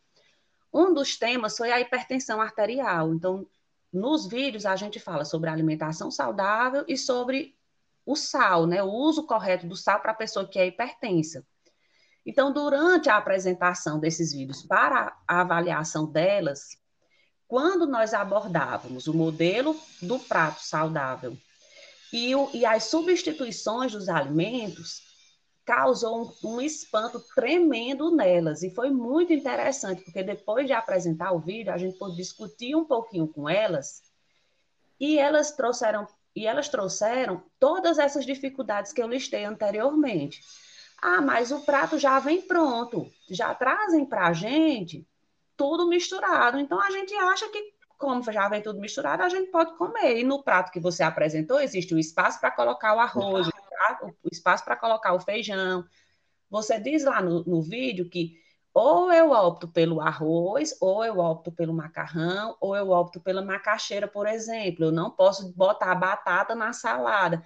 Um 0.72 0.94
dos 0.94 1.18
temas 1.18 1.58
foi 1.58 1.72
a 1.72 1.80
hipertensão 1.80 2.40
arterial. 2.40 3.12
Então, 3.12 3.48
nos 3.92 4.28
vídeos, 4.28 4.68
a 4.68 4.76
gente 4.76 5.00
fala 5.00 5.26
sobre 5.26 5.50
a 5.50 5.54
alimentação 5.54 6.12
saudável 6.12 6.86
e 6.88 6.96
sobre 6.96 7.58
o 8.06 8.16
sal, 8.16 8.68
né? 8.68 8.84
O 8.84 8.92
uso 8.92 9.26
correto 9.26 9.66
do 9.66 9.76
sal 9.76 10.00
para 10.00 10.12
a 10.12 10.16
pessoa 10.16 10.48
que 10.48 10.60
é 10.60 10.68
hipertensa. 10.68 11.44
Então, 12.24 12.54
durante 12.54 13.10
a 13.10 13.18
apresentação 13.18 14.00
desses 14.00 14.32
vídeos 14.32 14.62
para 14.62 15.18
a 15.28 15.42
avaliação 15.42 16.06
delas, 16.06 16.78
quando 17.50 17.88
nós 17.88 18.14
abordávamos 18.14 19.08
o 19.08 19.14
modelo 19.14 19.76
do 20.00 20.20
prato 20.20 20.62
saudável 20.62 21.36
e, 22.14 22.36
o, 22.36 22.48
e 22.54 22.64
as 22.64 22.84
substituições 22.84 23.92
dos 23.92 24.08
alimentos, 24.08 25.02
causou 25.66 26.36
um, 26.44 26.56
um, 26.56 26.62
espanto 26.62 27.20
tremendo 27.34 28.16
nelas. 28.16 28.62
E 28.62 28.70
foi 28.70 28.92
muito 28.92 29.34
interessante, 29.34 30.04
porque 30.04 30.22
depois 30.22 30.68
de 30.68 30.74
apresentar 30.74 31.32
o 31.32 31.40
vídeo, 31.40 31.74
a 31.74 31.78
gente 31.78 31.98
pôde 31.98 32.16
discutir 32.16 32.76
um 32.76 32.86
pouquinho 32.86 33.28
com 33.28 33.50
elas, 33.50 34.04
e 35.00 35.18
elas 35.18 35.52
trouxeram, 35.52 36.08
e 36.36 36.46
elas 36.46 36.70
trouxeram 36.70 37.44
todas 37.60 37.98
essas 37.98 38.28
dificuldades 38.28 38.94
que 38.94 39.02
eu 39.02 39.08
listei 39.08 39.44
anteriormente. 39.44 40.40
Ah, 41.02 41.22
mas 41.22 41.52
o 41.52 41.62
prato 41.62 41.98
já 41.98 42.20
vem 42.20 42.44
pronto, 42.44 43.12
já 43.28 43.56
trazem 43.56 44.06
para 44.06 44.28
a 44.28 44.34
gente 44.34 45.08
tudo 45.60 45.86
misturado. 45.86 46.58
Então 46.58 46.82
a 46.82 46.90
gente 46.90 47.14
acha 47.14 47.50
que, 47.50 47.74
como 47.98 48.24
já 48.32 48.48
vem 48.48 48.62
tudo 48.62 48.80
misturado, 48.80 49.22
a 49.22 49.28
gente 49.28 49.52
pode 49.52 49.78
comer. 49.78 50.20
E 50.20 50.24
no 50.24 50.42
prato 50.42 50.72
que 50.72 50.80
você 50.80 51.04
apresentou, 51.04 51.60
existe 51.60 51.94
o 51.94 52.00
espaço 52.00 52.40
para 52.40 52.50
colocar 52.50 52.96
o 52.96 53.00
arroz, 53.00 53.50
o 54.24 54.30
espaço 54.32 54.64
para 54.64 54.78
colocar 54.78 55.14
o 55.14 55.20
feijão. 55.20 55.84
Você 56.50 56.80
diz 56.80 57.04
lá 57.04 57.22
no, 57.22 57.44
no 57.44 57.62
vídeo 57.62 58.10
que 58.10 58.40
ou 58.74 59.12
eu 59.12 59.32
opto 59.32 59.68
pelo 59.68 60.00
arroz, 60.00 60.78
ou 60.80 61.04
eu 61.04 61.18
opto 61.20 61.52
pelo 61.52 61.74
macarrão, 61.74 62.56
ou 62.62 62.78
eu 62.78 62.92
opto 62.92 63.20
pela 63.20 63.42
macaxeira, 63.42 64.08
por 64.08 64.26
exemplo. 64.26 64.86
Eu 64.86 64.92
não 64.92 65.12
posso 65.12 65.52
botar 65.54 65.94
batata 65.96 66.56
na 66.56 66.72
salada. 66.72 67.44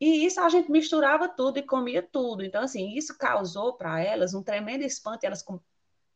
E 0.00 0.24
isso 0.24 0.40
a 0.40 0.48
gente 0.48 0.70
misturava 0.70 1.28
tudo 1.28 1.58
e 1.58 1.62
comia 1.62 2.02
tudo. 2.02 2.42
Então, 2.42 2.62
assim, 2.62 2.96
isso 2.96 3.18
causou 3.18 3.74
para 3.74 4.00
elas 4.00 4.32
um 4.32 4.42
tremendo 4.42 4.82
espanto. 4.82 5.24
Elas 5.24 5.44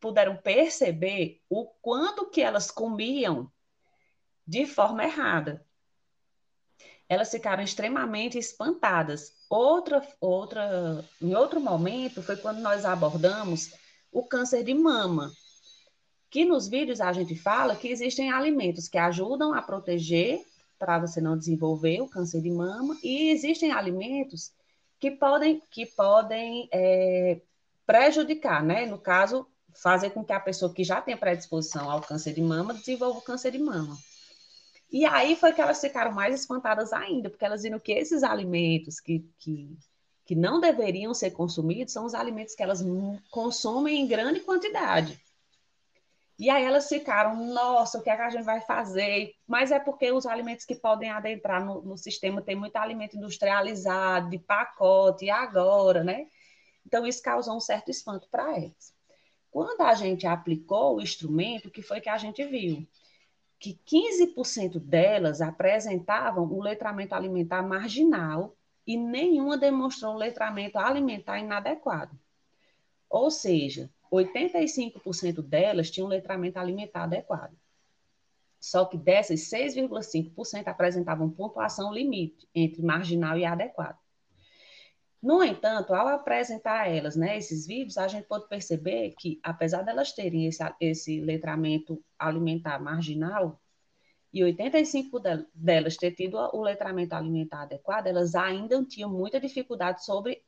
puderam 0.00 0.36
perceber 0.36 1.40
o 1.48 1.66
quanto 1.66 2.30
que 2.30 2.40
elas 2.40 2.70
comiam 2.70 3.50
de 4.46 4.66
forma 4.66 5.04
errada. 5.04 5.64
Elas 7.08 7.30
ficaram 7.30 7.62
extremamente 7.62 8.38
espantadas. 8.38 9.32
Outra, 9.48 10.06
outra, 10.20 11.04
em 11.20 11.34
outro 11.34 11.60
momento 11.60 12.22
foi 12.22 12.36
quando 12.36 12.58
nós 12.58 12.84
abordamos 12.84 13.72
o 14.10 14.24
câncer 14.24 14.64
de 14.64 14.74
mama. 14.74 15.30
Que 16.28 16.44
nos 16.44 16.68
vídeos 16.68 17.00
a 17.00 17.12
gente 17.12 17.34
fala 17.36 17.76
que 17.76 17.88
existem 17.88 18.30
alimentos 18.30 18.88
que 18.88 18.98
ajudam 18.98 19.54
a 19.54 19.62
proteger 19.62 20.44
para 20.78 20.98
você 20.98 21.20
não 21.20 21.38
desenvolver 21.38 22.00
o 22.00 22.08
câncer 22.08 22.40
de 22.42 22.50
mama, 22.50 22.96
e 23.02 23.30
existem 23.30 23.72
alimentos 23.72 24.52
que 24.98 25.10
podem, 25.10 25.62
que 25.70 25.86
podem 25.86 26.68
é, 26.72 27.40
prejudicar, 27.86 28.62
né? 28.62 28.86
No 28.86 28.98
caso, 28.98 29.46
fazer 29.82 30.10
com 30.10 30.24
que 30.24 30.32
a 30.32 30.40
pessoa 30.40 30.72
que 30.72 30.84
já 30.84 31.00
tem 31.00 31.16
predisposição 31.16 31.90
ao 31.90 32.00
câncer 32.00 32.32
de 32.32 32.42
mama 32.42 32.74
desenvolva 32.74 33.18
o 33.18 33.22
câncer 33.22 33.50
de 33.50 33.58
mama. 33.58 33.96
E 34.90 35.04
aí 35.04 35.36
foi 35.36 35.52
que 35.52 35.60
elas 35.60 35.80
ficaram 35.80 36.12
mais 36.12 36.34
espantadas 36.34 36.92
ainda, 36.92 37.28
porque 37.28 37.44
elas 37.44 37.62
viram 37.62 37.78
que 37.78 37.92
esses 37.92 38.22
alimentos 38.22 39.00
que, 39.00 39.28
que, 39.38 39.76
que 40.24 40.34
não 40.34 40.60
deveriam 40.60 41.12
ser 41.12 41.32
consumidos 41.32 41.92
são 41.92 42.04
os 42.04 42.14
alimentos 42.14 42.54
que 42.54 42.62
elas 42.62 42.82
consomem 43.30 44.00
em 44.00 44.06
grande 44.06 44.40
quantidade. 44.40 45.20
E 46.38 46.50
aí 46.50 46.64
elas 46.64 46.88
ficaram, 46.88 47.34
nossa, 47.46 47.98
o 47.98 48.02
que, 48.02 48.10
é 48.10 48.16
que 48.16 48.22
a 48.22 48.30
gente 48.30 48.44
vai 48.44 48.60
fazer? 48.60 49.32
Mas 49.46 49.70
é 49.72 49.78
porque 49.80 50.12
os 50.12 50.26
alimentos 50.26 50.66
que 50.66 50.74
podem 50.74 51.10
adentrar 51.10 51.64
no, 51.64 51.80
no 51.80 51.96
sistema 51.96 52.42
tem 52.42 52.54
muito 52.54 52.76
alimento 52.76 53.16
industrializado, 53.16 54.28
de 54.28 54.38
pacote, 54.38 55.24
e 55.24 55.30
agora, 55.30 56.04
né? 56.04 56.26
Então 56.84 57.06
isso 57.06 57.22
causou 57.22 57.56
um 57.56 57.60
certo 57.60 57.90
espanto 57.90 58.28
para 58.30 58.54
elas. 58.54 58.95
Quando 59.56 59.80
a 59.80 59.94
gente 59.94 60.26
aplicou 60.26 60.96
o 60.96 61.00
instrumento, 61.00 61.68
o 61.68 61.70
que 61.70 61.80
foi 61.80 61.98
que 61.98 62.10
a 62.10 62.18
gente 62.18 62.44
viu? 62.44 62.86
Que 63.58 63.80
15% 63.90 64.78
delas 64.78 65.40
apresentavam 65.40 66.44
o 66.52 66.60
letramento 66.60 67.14
alimentar 67.14 67.62
marginal 67.62 68.54
e 68.86 68.98
nenhuma 68.98 69.56
demonstrou 69.56 70.14
letramento 70.14 70.78
alimentar 70.78 71.38
inadequado. 71.38 72.14
Ou 73.08 73.30
seja, 73.30 73.88
85% 74.12 75.40
delas 75.40 75.90
tinham 75.90 76.06
letramento 76.06 76.58
alimentar 76.58 77.04
adequado. 77.04 77.56
Só 78.60 78.84
que 78.84 78.98
dessas, 78.98 79.40
6,5% 79.48 80.68
apresentavam 80.68 81.30
pontuação 81.30 81.94
limite 81.94 82.46
entre 82.54 82.82
marginal 82.82 83.38
e 83.38 83.46
adequado. 83.46 83.96
No 85.26 85.42
entanto, 85.42 85.92
ao 85.92 86.06
apresentar 86.06 86.82
a 86.82 86.88
elas 86.88 87.16
né, 87.16 87.36
esses 87.36 87.66
vídeos, 87.66 87.98
a 87.98 88.06
gente 88.06 88.28
pode 88.28 88.48
perceber 88.48 89.12
que, 89.18 89.40
apesar 89.42 89.82
delas 89.82 90.12
terem 90.12 90.46
esse, 90.46 90.62
esse 90.80 91.20
letramento 91.20 92.00
alimentar 92.16 92.78
marginal, 92.78 93.60
e 94.32 94.44
85 94.44 95.18
delas 95.52 95.96
ter 95.96 96.12
tido 96.12 96.36
o 96.36 96.62
letramento 96.62 97.12
alimentar 97.12 97.62
adequado, 97.62 98.06
elas 98.06 98.36
ainda 98.36 98.80
tinham 98.84 99.10
muita 99.10 99.40
dificuldade 99.40 100.04
sobre 100.04 100.44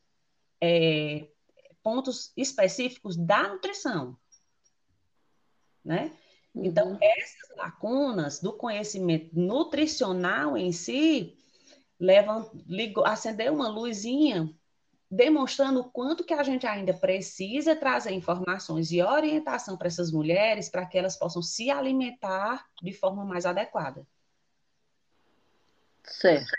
é, 0.61 1.27
pontos 1.83 2.33
específicos 2.37 3.17
da 3.17 3.49
nutrição, 3.49 4.17
né? 5.85 6.13
Então, 6.55 6.93
uhum. 6.93 6.99
essas 7.01 7.57
lacunas 7.57 8.39
do 8.39 8.53
conhecimento 8.53 9.37
nutricional 9.37 10.57
em 10.57 10.71
si 10.71 11.37
levam, 11.99 12.49
ligou, 12.69 13.05
acendeu 13.05 13.53
uma 13.53 13.69
luzinha 13.69 14.57
demonstrando 15.11 15.81
o 15.81 15.91
quanto 15.91 16.25
que 16.25 16.35
a 16.35 16.43
gente 16.43 16.67
ainda 16.67 16.93
precisa 16.93 17.75
trazer 17.75 18.13
informações 18.13 18.93
e 18.93 19.03
orientação 19.03 19.77
para 19.77 19.89
essas 19.89 20.13
mulheres 20.13 20.69
para 20.69 20.85
que 20.85 20.99
elas 20.99 21.17
possam 21.17 21.43
se 21.43 21.71
alimentar 21.71 22.67
de 22.83 22.93
forma 22.93 23.25
mais 23.25 23.47
adequada. 23.47 24.07
Certo. 26.05 26.51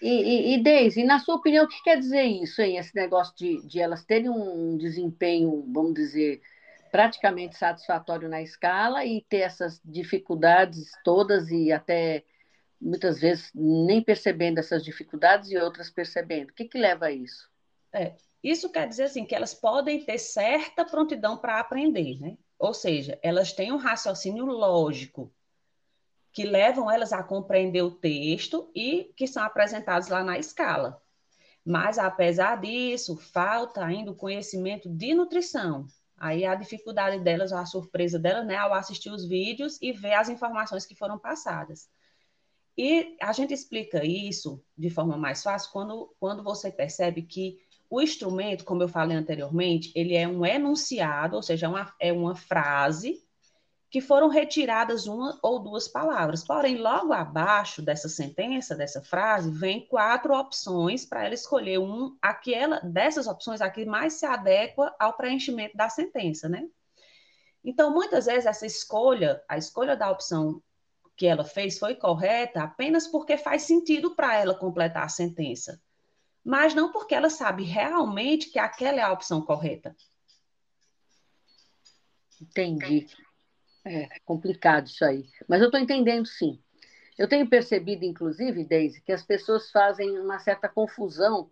E, 0.00 0.08
e, 0.08 0.54
e 0.54 0.62
Deise, 0.62 1.04
na 1.04 1.20
sua 1.20 1.36
opinião, 1.36 1.64
o 1.64 1.68
que 1.68 1.80
quer 1.84 1.96
dizer 1.96 2.24
isso, 2.24 2.60
hein? 2.60 2.76
Esse 2.76 2.94
negócio 2.94 3.34
de, 3.36 3.64
de 3.64 3.78
elas 3.78 4.04
terem 4.04 4.28
um 4.28 4.76
desempenho, 4.76 5.64
vamos 5.72 5.94
dizer, 5.94 6.42
praticamente 6.90 7.56
satisfatório 7.56 8.28
na 8.28 8.42
escala 8.42 9.04
e 9.04 9.24
ter 9.28 9.38
essas 9.38 9.80
dificuldades 9.84 10.90
todas 11.04 11.48
e 11.50 11.70
até 11.70 12.24
muitas 12.80 13.20
vezes 13.20 13.48
nem 13.54 14.02
percebendo 14.02 14.58
essas 14.58 14.84
dificuldades 14.84 15.52
e 15.52 15.56
outras 15.56 15.88
percebendo. 15.88 16.50
O 16.50 16.54
que, 16.54 16.64
que 16.64 16.76
leva 16.76 17.06
a 17.06 17.12
isso? 17.12 17.51
É, 17.92 18.16
isso 18.42 18.70
quer 18.70 18.88
dizer 18.88 19.04
assim 19.04 19.24
que 19.24 19.34
elas 19.34 19.54
podem 19.54 20.04
ter 20.04 20.18
certa 20.18 20.84
prontidão 20.84 21.36
para 21.36 21.60
aprender, 21.60 22.18
né? 22.20 22.36
Ou 22.58 22.72
seja, 22.72 23.18
elas 23.22 23.52
têm 23.52 23.72
um 23.72 23.76
raciocínio 23.76 24.44
lógico 24.44 25.32
que 26.32 26.44
levam 26.44 26.90
elas 26.90 27.12
a 27.12 27.22
compreender 27.22 27.82
o 27.82 27.90
texto 27.90 28.70
e 28.74 29.12
que 29.16 29.26
são 29.26 29.42
apresentados 29.42 30.08
lá 30.08 30.24
na 30.24 30.38
escala. 30.38 31.00
Mas 31.64 31.98
apesar 31.98 32.60
disso, 32.60 33.16
falta 33.16 33.84
ainda 33.84 34.10
o 34.10 34.16
conhecimento 34.16 34.88
de 34.88 35.14
nutrição. 35.14 35.86
Aí 36.16 36.44
a 36.44 36.54
dificuldade 36.54 37.22
delas, 37.22 37.52
a 37.52 37.66
surpresa 37.66 38.18
delas, 38.18 38.46
né, 38.46 38.56
ao 38.56 38.72
assistir 38.72 39.10
os 39.10 39.26
vídeos 39.26 39.78
e 39.82 39.92
ver 39.92 40.14
as 40.14 40.28
informações 40.28 40.86
que 40.86 40.94
foram 40.94 41.18
passadas. 41.18 41.88
E 42.76 43.16
a 43.20 43.32
gente 43.32 43.52
explica 43.52 44.04
isso 44.04 44.64
de 44.76 44.88
forma 44.88 45.16
mais 45.16 45.42
fácil 45.42 45.70
quando, 45.72 46.14
quando 46.18 46.42
você 46.42 46.70
percebe 46.70 47.22
que 47.22 47.58
o 47.92 48.00
instrumento, 48.00 48.64
como 48.64 48.82
eu 48.82 48.88
falei 48.88 49.14
anteriormente, 49.14 49.92
ele 49.94 50.14
é 50.14 50.26
um 50.26 50.46
enunciado, 50.46 51.36
ou 51.36 51.42
seja, 51.42 51.66
é 51.66 51.68
uma, 51.68 51.94
é 52.00 52.10
uma 52.10 52.34
frase 52.34 53.22
que 53.90 54.00
foram 54.00 54.28
retiradas 54.28 55.06
uma 55.06 55.38
ou 55.42 55.58
duas 55.58 55.88
palavras. 55.88 56.42
Porém, 56.42 56.78
logo 56.78 57.12
abaixo 57.12 57.82
dessa 57.82 58.08
sentença, 58.08 58.74
dessa 58.74 59.02
frase, 59.02 59.50
vem 59.50 59.86
quatro 59.86 60.32
opções 60.32 61.04
para 61.04 61.26
ela 61.26 61.34
escolher 61.34 61.78
um, 61.80 62.16
aquela 62.22 62.80
dessas 62.80 63.26
opções 63.26 63.60
aqui 63.60 63.84
mais 63.84 64.14
se 64.14 64.24
adequa 64.24 64.96
ao 64.98 65.12
preenchimento 65.12 65.76
da 65.76 65.90
sentença, 65.90 66.48
né? 66.48 66.66
Então, 67.62 67.92
muitas 67.92 68.24
vezes 68.24 68.46
essa 68.46 68.64
escolha, 68.64 69.44
a 69.46 69.58
escolha 69.58 69.94
da 69.94 70.10
opção 70.10 70.62
que 71.14 71.26
ela 71.26 71.44
fez 71.44 71.78
foi 71.78 71.94
correta 71.94 72.62
apenas 72.62 73.06
porque 73.06 73.36
faz 73.36 73.64
sentido 73.64 74.16
para 74.16 74.34
ela 74.34 74.54
completar 74.54 75.04
a 75.04 75.10
sentença 75.10 75.78
mas 76.44 76.74
não 76.74 76.90
porque 76.90 77.14
ela 77.14 77.30
sabe 77.30 77.62
realmente 77.62 78.50
que 78.50 78.58
aquela 78.58 78.98
é 78.98 79.02
a 79.02 79.12
opção 79.12 79.42
correta. 79.42 79.94
Entendi. 82.40 83.06
É 83.84 84.08
complicado 84.24 84.86
isso 84.86 85.04
aí. 85.04 85.28
Mas 85.48 85.60
eu 85.60 85.66
estou 85.66 85.80
entendendo 85.80 86.26
sim. 86.26 86.60
Eu 87.18 87.28
tenho 87.28 87.48
percebido, 87.48 88.04
inclusive, 88.04 88.64
Deise, 88.64 89.00
que 89.00 89.12
as 89.12 89.22
pessoas 89.24 89.70
fazem 89.70 90.18
uma 90.18 90.38
certa 90.38 90.68
confusão. 90.68 91.50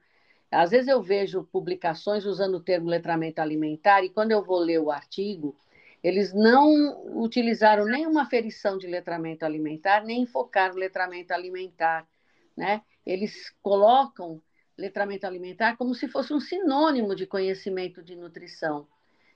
Às 0.51 0.71
vezes 0.71 0.89
eu 0.89 1.03
vejo 1.03 1.45
publicações 1.45 2.25
usando 2.25 2.55
o 2.55 2.63
termo 2.63 2.89
letramento 2.89 3.41
alimentar, 3.41 4.03
e 4.03 4.11
quando 4.11 4.33
eu 4.33 4.43
vou 4.43 4.59
ler 4.59 4.81
o 4.81 4.91
artigo, 4.91 5.57
eles 6.03 6.33
não 6.33 7.07
utilizaram 7.23 7.85
nenhuma 7.85 8.27
ferição 8.27 8.79
de 8.79 8.87
letramento 8.87 9.45
alimentar, 9.45 10.03
nem 10.03 10.27
focaram 10.27 10.75
letramento 10.75 11.33
alimentar. 11.33 12.09
Né? 12.57 12.83
Eles 13.05 13.51
colocam 13.63 14.43
letramento 14.81 15.27
alimentar 15.27 15.77
como 15.77 15.95
se 15.95 16.09
fosse 16.09 16.33
um 16.33 16.41
sinônimo 16.41 17.15
de 17.15 17.27
conhecimento 17.27 18.03
de 18.03 18.17
nutrição. 18.17 18.89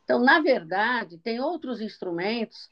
Então, 0.02 0.18
na 0.18 0.40
verdade, 0.40 1.18
tem 1.18 1.40
outros 1.40 1.80
instrumentos 1.80 2.70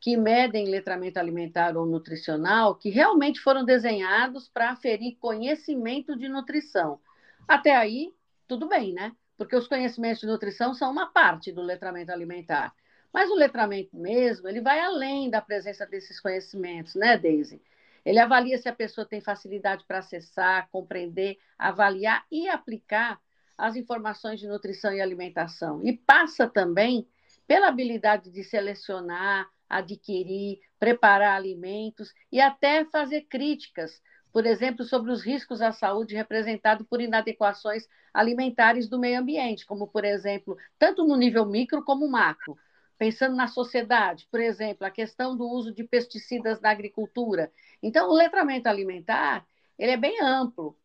que 0.00 0.16
medem 0.16 0.68
letramento 0.68 1.18
alimentar 1.18 1.76
ou 1.76 1.86
nutricional 1.86 2.74
que 2.74 2.90
realmente 2.90 3.40
foram 3.40 3.64
desenhados 3.64 4.48
para 4.48 4.70
aferir 4.70 5.16
conhecimento 5.20 6.16
de 6.16 6.28
nutrição. 6.28 6.98
Até 7.46 7.76
aí, 7.76 8.12
tudo 8.48 8.68
bem, 8.68 8.92
né? 8.92 9.12
Porque 9.36 9.54
os 9.54 9.68
conhecimentos 9.68 10.20
de 10.20 10.26
nutrição 10.26 10.74
são 10.74 10.90
uma 10.90 11.06
parte 11.06 11.52
do 11.52 11.62
letramento 11.62 12.10
alimentar. 12.10 12.74
Mas 13.12 13.30
o 13.30 13.34
letramento 13.34 13.96
mesmo, 13.96 14.48
ele 14.48 14.60
vai 14.60 14.80
além 14.80 15.30
da 15.30 15.40
presença 15.40 15.86
desses 15.86 16.18
conhecimentos, 16.18 16.94
né, 16.94 17.16
Daisy? 17.16 17.62
Ele 18.04 18.18
avalia 18.18 18.58
se 18.58 18.68
a 18.68 18.74
pessoa 18.74 19.06
tem 19.06 19.20
facilidade 19.20 19.84
para 19.86 19.98
acessar, 19.98 20.68
compreender, 20.70 21.38
avaliar 21.58 22.24
e 22.30 22.48
aplicar 22.48 23.20
as 23.56 23.76
informações 23.76 24.40
de 24.40 24.48
nutrição 24.48 24.92
e 24.92 25.00
alimentação. 25.00 25.80
E 25.84 25.96
passa 25.96 26.48
também 26.48 27.06
pela 27.46 27.68
habilidade 27.68 28.30
de 28.30 28.42
selecionar, 28.42 29.48
adquirir, 29.68 30.60
preparar 30.78 31.36
alimentos 31.36 32.12
e 32.30 32.40
até 32.40 32.84
fazer 32.86 33.22
críticas, 33.22 34.02
por 34.32 34.46
exemplo, 34.46 34.84
sobre 34.84 35.12
os 35.12 35.22
riscos 35.22 35.60
à 35.60 35.72
saúde 35.72 36.14
representados 36.14 36.86
por 36.86 37.00
inadequações 37.00 37.86
alimentares 38.12 38.88
do 38.88 38.98
meio 38.98 39.20
ambiente, 39.20 39.66
como, 39.66 39.86
por 39.86 40.04
exemplo, 40.04 40.56
tanto 40.78 41.06
no 41.06 41.16
nível 41.16 41.46
micro 41.46 41.84
como 41.84 42.08
macro 42.08 42.56
pensando 43.02 43.34
na 43.34 43.48
sociedade, 43.48 44.28
por 44.30 44.38
exemplo, 44.38 44.86
a 44.86 44.90
questão 44.90 45.36
do 45.36 45.44
uso 45.44 45.72
de 45.72 45.82
pesticidas 45.82 46.60
na 46.60 46.70
agricultura. 46.70 47.50
Então, 47.82 48.08
o 48.08 48.14
letramento 48.14 48.68
alimentar, 48.68 49.44
ele 49.76 49.90
é 49.90 49.96
bem 49.96 50.22
amplo. 50.22 50.76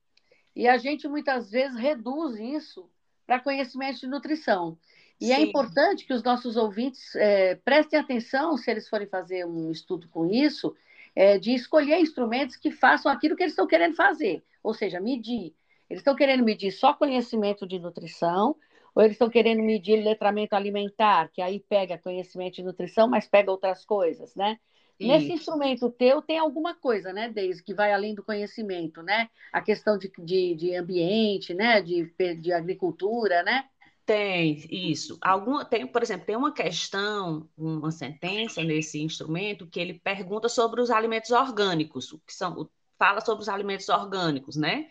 E 0.56 0.68
a 0.68 0.80
gente 0.80 1.08
muitas 1.08 1.52
vezes 1.52 1.78
reduz 1.78 2.40
isso 2.40 2.90
para 3.28 3.40
conhecimento 3.40 4.00
de 4.00 4.08
nutrição. 4.08 4.76
E 5.22 5.32
é 5.32 5.36
Sim. 5.36 5.42
é 5.44 5.46
importante 5.46 6.08
que 6.08 6.14
os 6.14 6.24
nossos 6.24 6.58
ouvintes 6.58 7.16
é, 7.16 7.54
prestem 7.54 8.00
atenção, 8.00 8.58
se 8.58 8.72
eles 8.72 8.90
forem 8.90 9.06
fazer 9.06 9.46
um 9.46 9.70
estudo 9.70 10.08
com 10.08 10.26
isso, 10.26 10.76
é, 11.16 11.38
de 11.38 11.54
escolher 11.54 12.00
instrumentos 12.00 12.56
que 12.56 12.72
façam 12.72 13.12
aquilo 13.12 13.36
que 13.36 13.44
eles 13.44 13.54
estão 13.54 13.68
querendo 13.68 13.96
fazer, 13.96 14.44
ou 14.64 14.74
seja, 14.74 15.00
medir. 15.00 15.54
Eles 15.88 16.02
estão 16.02 16.16
querendo 16.16 16.44
medir 16.44 16.72
só 16.72 16.96
conhecimento 16.96 17.68
de 17.68 17.78
nutrição, 17.78 18.56
ou 18.98 19.04
eles 19.04 19.14
estão 19.14 19.30
querendo 19.30 19.62
medir 19.62 20.04
letramento 20.04 20.56
alimentar, 20.56 21.30
que 21.32 21.40
aí 21.40 21.64
pega 21.70 22.00
conhecimento 22.00 22.56
de 22.56 22.64
nutrição, 22.64 23.08
mas 23.08 23.28
pega 23.28 23.52
outras 23.52 23.86
coisas, 23.86 24.34
né? 24.34 24.58
Isso. 25.00 25.08
Nesse 25.08 25.32
instrumento 25.34 25.92
teu 25.92 26.20
tem 26.20 26.40
alguma 26.40 26.74
coisa, 26.74 27.14
né, 27.14 27.30
Deise, 27.30 27.64
que 27.64 27.76
vai 27.76 27.94
além 27.94 28.16
do 28.16 28.24
conhecimento, 28.24 29.04
né? 29.04 29.30
A 29.54 29.62
questão 29.62 30.00
de, 30.00 30.12
de, 30.18 30.56
de 30.56 30.76
ambiente, 30.76 31.54
né? 31.54 31.80
De, 31.80 32.12
de 32.42 32.52
agricultura, 32.52 33.44
né? 33.44 33.66
Tem, 34.04 34.66
isso. 34.72 35.20
Alguma, 35.22 35.64
tem, 35.64 35.86
por 35.86 36.02
exemplo, 36.02 36.26
tem 36.26 36.36
uma 36.36 36.52
questão, 36.52 37.48
uma 37.56 37.92
sentença 37.92 38.64
nesse 38.64 39.00
instrumento 39.00 39.68
que 39.68 39.80
ele 39.80 40.00
pergunta 40.00 40.50
sobre 40.50 40.82
os 40.82 40.90
alimentos 40.90 41.30
orgânicos, 41.30 42.18
que 42.26 42.34
são, 42.34 42.68
fala 42.98 43.22
sobre 43.22 43.44
os 43.44 43.50
alimentos 43.50 43.90
orgânicos, 43.90 44.56
né? 44.56 44.88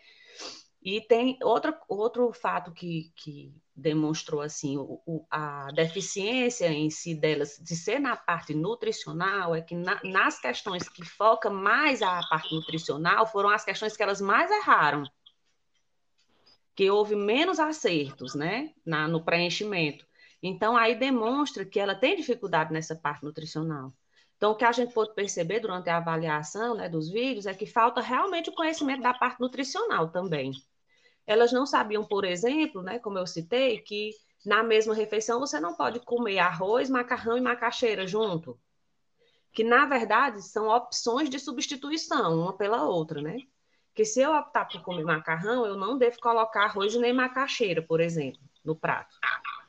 E 0.81 1.01
tem 1.01 1.37
outro, 1.43 1.75
outro 1.89 2.33
fato 2.33 2.71
que, 2.71 3.11
que 3.17 3.53
demonstrou 3.77 4.41
assim 4.41 4.79
o, 4.79 5.03
o, 5.07 5.27
a 5.31 5.71
deficiência 5.73 6.67
em 6.69 6.89
si 6.89 7.15
delas 7.15 7.59
de 7.63 7.77
ser 7.77 7.99
na 8.01 8.17
parte 8.17 8.55
nutricional 8.55 9.55
é 9.55 9.61
que 9.61 9.75
na, 9.75 10.01
nas 10.03 10.41
questões 10.41 10.89
que 10.89 11.05
foca 11.05 11.51
mais 11.51 12.01
a 12.01 12.21
parte 12.29 12.55
nutricional 12.55 13.27
foram 13.27 13.51
as 13.51 13.65
questões 13.65 13.97
que 13.97 14.03
elas 14.03 14.21
mais 14.21 14.51
erraram 14.51 15.05
que 16.77 16.91
houve 16.91 17.17
menos 17.17 17.59
acertos, 17.59 18.35
né, 18.35 18.75
na, 18.85 19.09
no 19.09 19.25
preenchimento. 19.25 20.07
Então, 20.43 20.77
aí 20.77 20.95
demonstra 20.95 21.65
que 21.65 21.81
ela 21.81 21.95
tem 21.95 22.15
dificuldade 22.15 22.71
nessa 22.71 22.95
parte 22.95 23.25
nutricional. 23.25 23.95
Então, 24.37 24.53
o 24.53 24.55
que 24.55 24.65
a 24.67 24.73
gente 24.73 24.93
pode 24.93 25.15
perceber 25.15 25.61
durante 25.61 25.89
a 25.89 25.97
avaliação 25.97 26.75
né, 26.75 26.87
dos 26.91 27.11
vídeos 27.11 27.47
é 27.47 27.55
que 27.55 27.65
falta 27.65 28.03
realmente 28.03 28.51
o 28.51 28.55
conhecimento 28.55 29.03
da 29.03 29.15
parte 29.15 29.41
nutricional 29.41 30.11
também. 30.11 30.53
Elas 31.27 31.53
não 31.53 31.67
sabiam, 31.67 32.05
por 32.05 32.25
exemplo, 32.25 32.83
né, 32.83 32.99
como 32.99 33.19
eu 33.19 33.27
citei, 33.27 33.81
que 33.81 34.11
na 34.45 34.63
mesma 34.63 34.95
refeição 34.95 35.41
você 35.41 35.59
não 35.59 35.75
pode 35.75 36.01
comer 36.01 36.39
arroz, 36.39 36.89
macarrão 36.89 37.37
e 37.37 37.41
macaxeira 37.41 38.07
junto. 38.07 38.59
Que, 39.53 39.65
na 39.65 39.87
verdade, 39.87 40.43
são 40.43 40.69
opções 40.69 41.29
de 41.29 41.39
substituição, 41.39 42.41
uma 42.41 42.57
pela 42.57 42.85
outra, 42.85 43.21
né? 43.21 43.39
que 43.97 44.05
se 44.05 44.21
eu 44.21 44.37
optar 44.37 44.67
por 44.67 44.83
comer 44.83 45.05
macarrão, 45.05 45.65
eu 45.65 45.75
não 45.75 45.97
devo 45.97 46.21
colocar 46.21 46.65
arroz 46.65 46.95
nem 46.97 47.15
macaxeira, 47.15 47.81
por 47.81 47.99
exemplo, 47.99 48.39
no 48.63 48.77
prato. 48.77 49.17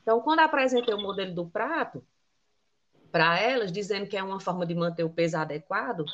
Então, 0.02 0.20
quando 0.20 0.40
apresentei 0.40 0.92
o 0.92 1.00
modelo 1.00 1.34
do 1.34 1.48
prato 1.48 2.06
para 3.10 3.40
elas, 3.40 3.72
dizendo 3.72 4.06
que 4.06 4.18
é 4.18 4.22
uma 4.22 4.38
forma 4.38 4.66
de 4.66 4.74
manter 4.74 5.02
o 5.02 5.08
peso 5.08 5.38
adequado, 5.38 6.04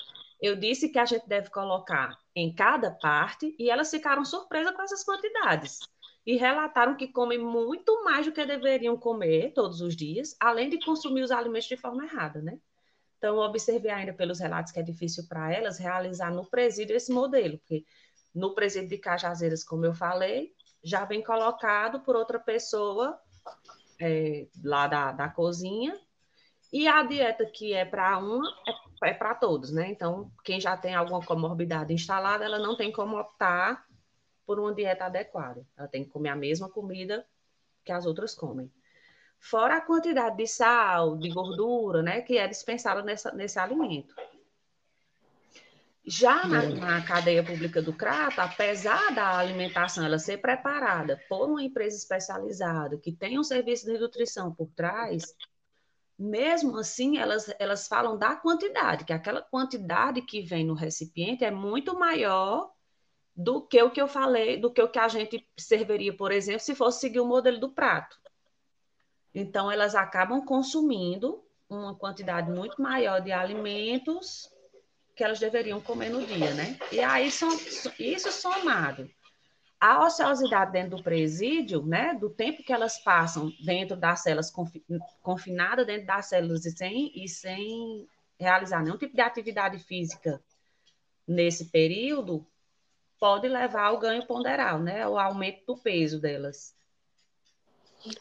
eu 0.44 0.54
disse 0.54 0.90
que 0.90 0.98
a 0.98 1.07
gente 1.07 1.26
deve 1.26 1.48
colocar 1.48 2.18
em 2.37 2.54
cada 2.54 2.90
parte 2.90 3.57
e 3.59 3.70
elas 3.70 3.90
ficaram 3.90 4.24
surpresas 4.26 4.76
com 4.76 4.83
essas 4.83 5.02
quantidades. 5.02 5.78
E 6.26 6.37
relataram 6.37 6.96
que 6.96 7.09
comem 7.09 7.38
muito 7.38 8.04
mais 8.04 8.26
do 8.26 8.33
que 8.33 8.44
deveriam 8.44 8.94
comer 8.94 9.52
todos 9.54 9.80
os 9.80 9.96
dias, 9.96 10.37
além 10.38 10.68
de 10.68 10.85
consumir 10.85 11.22
os 11.22 11.30
alimentos 11.30 11.68
de 11.68 11.78
forma 11.78 12.04
errada, 12.04 12.42
né? 12.42 12.59
Então, 13.16 13.38
observei 13.38 13.90
ainda 13.90 14.12
pelos 14.12 14.38
relatos 14.38 14.70
que 14.70 14.78
é 14.78 14.83
difícil 14.83 15.26
para 15.26 15.50
elas 15.50 15.78
realizar 15.78 16.30
no 16.30 16.44
presídio 16.44 16.94
esse 16.94 17.11
modelo, 17.11 17.57
porque 17.59 17.87
no 18.35 18.54
presídio 18.54 18.90
de 18.90 18.98
Cajazeiras, 18.98 19.64
como 19.64 19.87
eu 19.87 19.94
falei, 19.94 20.52
já 20.83 21.07
vem 21.07 21.22
colocado 21.22 22.00
por 22.00 22.16
outra 22.16 22.38
pessoa 22.38 23.18
é, 23.98 24.46
lá 24.62 24.87
da, 24.87 25.12
da 25.12 25.28
cozinha. 25.30 25.98
E 26.70 26.87
a 26.87 27.02
dieta 27.02 27.46
que 27.46 27.72
é 27.72 27.85
para 27.85 28.18
uma 28.18 28.46
é, 28.68 28.72
é 29.05 29.14
para 29.14 29.35
todos, 29.35 29.71
né? 29.73 29.88
Então, 29.90 30.31
quem 30.45 30.61
já 30.61 30.77
tem 30.77 30.95
alguma 30.95 31.25
comorbidade 31.25 31.93
instalada, 31.93 32.45
ela 32.45 32.59
não 32.59 32.77
tem 32.77 32.90
como 32.93 33.19
optar 33.19 33.87
por 34.47 34.59
uma 34.59 34.75
dieta 34.75 35.07
adequada. 35.07 35.67
Ela 35.77 35.88
tem 35.88 36.05
que 36.05 36.11
comer 36.11 36.31
a 36.31 36.37
mesma 36.37 36.69
comida 36.69 37.27
que 37.85 37.93
as 37.93 38.07
outras 38.07 38.35
comem. 38.35 38.71
Fora 39.38 39.77
a 39.77 39.81
quantidade 39.81 40.37
de 40.37 40.47
sal, 40.47 41.17
de 41.17 41.29
gordura, 41.29 42.03
né, 42.03 42.23
que 42.23 42.38
é 42.38 42.49
dispensada 42.49 43.03
nessa, 43.03 43.33
nesse 43.33 43.59
alimento. 43.59 44.14
Já 46.07 46.47
na, 46.47 46.62
na, 46.62 47.03
cadeia 47.03 47.43
pública 47.43 47.81
do 47.81 47.93
Crato, 47.93 48.38
apesar 48.40 49.14
da 49.14 49.38
alimentação 49.38 50.05
ela 50.05 50.19
ser 50.19 50.38
preparada 50.38 51.19
por 51.29 51.49
uma 51.49 51.62
empresa 51.62 51.97
especializada 51.97 52.99
que 52.99 53.11
tem 53.11 53.38
um 53.38 53.43
serviço 53.43 53.87
de 53.87 53.99
nutrição 53.99 54.55
por 54.55 54.69
trás, 54.75 55.35
mesmo 56.18 56.79
assim 56.79 57.18
elas, 57.18 57.53
elas 57.59 57.88
falam 57.88 58.16
da 58.16 58.37
quantidade, 58.37 59.05
que 59.05 59.12
aquela 59.12 59.42
quantidade 59.42 60.22
que 60.22 60.42
vem 60.42 60.64
no 60.64 60.74
recipiente 60.74 61.44
é 61.44 61.50
muito 61.50 61.98
maior 61.98 62.70
do 63.37 63.61
que 63.61 63.83
o 63.83 63.90
que 63.90 64.00
eu 64.00 64.07
falei, 64.07 64.57
do 64.57 64.70
que 64.70 64.81
o 64.81 64.88
que 64.88 64.98
a 64.98 65.09
gente 65.09 65.44
serviria, 65.59 66.16
por 66.16 66.31
exemplo, 66.31 66.61
se 66.61 66.74
fosse 66.74 67.00
seguir 67.00 67.20
o 67.20 67.27
modelo 67.27 67.59
do 67.59 67.70
prato. 67.70 68.16
Então 69.35 69.70
elas 69.70 69.96
acabam 69.96 70.44
consumindo 70.44 71.44
uma 71.68 71.94
quantidade 71.96 72.50
muito 72.50 72.81
maior 72.81 73.20
de 73.20 73.33
alimentos 73.33 74.48
que 75.16 75.24
elas 75.24 75.40
deveriam 75.40 75.81
comer 75.81 76.11
no 76.11 76.24
dia, 76.24 76.55
né? 76.55 76.79
E 76.92 77.00
aí, 77.00 77.27
isso 77.27 78.33
somado 78.33 79.11
à 79.85 80.03
ociosidade 80.03 80.73
dentro 80.73 80.97
do 80.97 81.03
presídio, 81.03 81.85
né, 81.85 82.14
do 82.14 82.31
tempo 82.31 82.62
que 82.62 82.73
elas 82.73 82.99
passam 82.99 83.53
dentro 83.62 83.94
das 83.94 84.20
celas, 84.23 84.51
confinadas 85.23 85.87
dentro 85.87 86.07
das 86.07 86.25
células 86.25 86.64
e 86.64 86.70
sem, 86.70 87.12
e 87.14 87.29
sem 87.29 88.09
realizar 88.40 88.83
nenhum 88.83 88.97
tipo 88.97 89.14
de 89.14 89.20
atividade 89.20 89.79
física 89.79 90.42
nesse 91.29 91.66
período, 91.66 92.47
pode 93.20 93.47
levar 93.47 93.88
ao 93.88 93.99
ganho 93.99 94.27
ponderal, 94.27 94.79
né, 94.79 95.03
ao 95.03 95.18
aumento 95.18 95.66
do 95.66 95.77
peso 95.77 96.18
delas. 96.18 96.75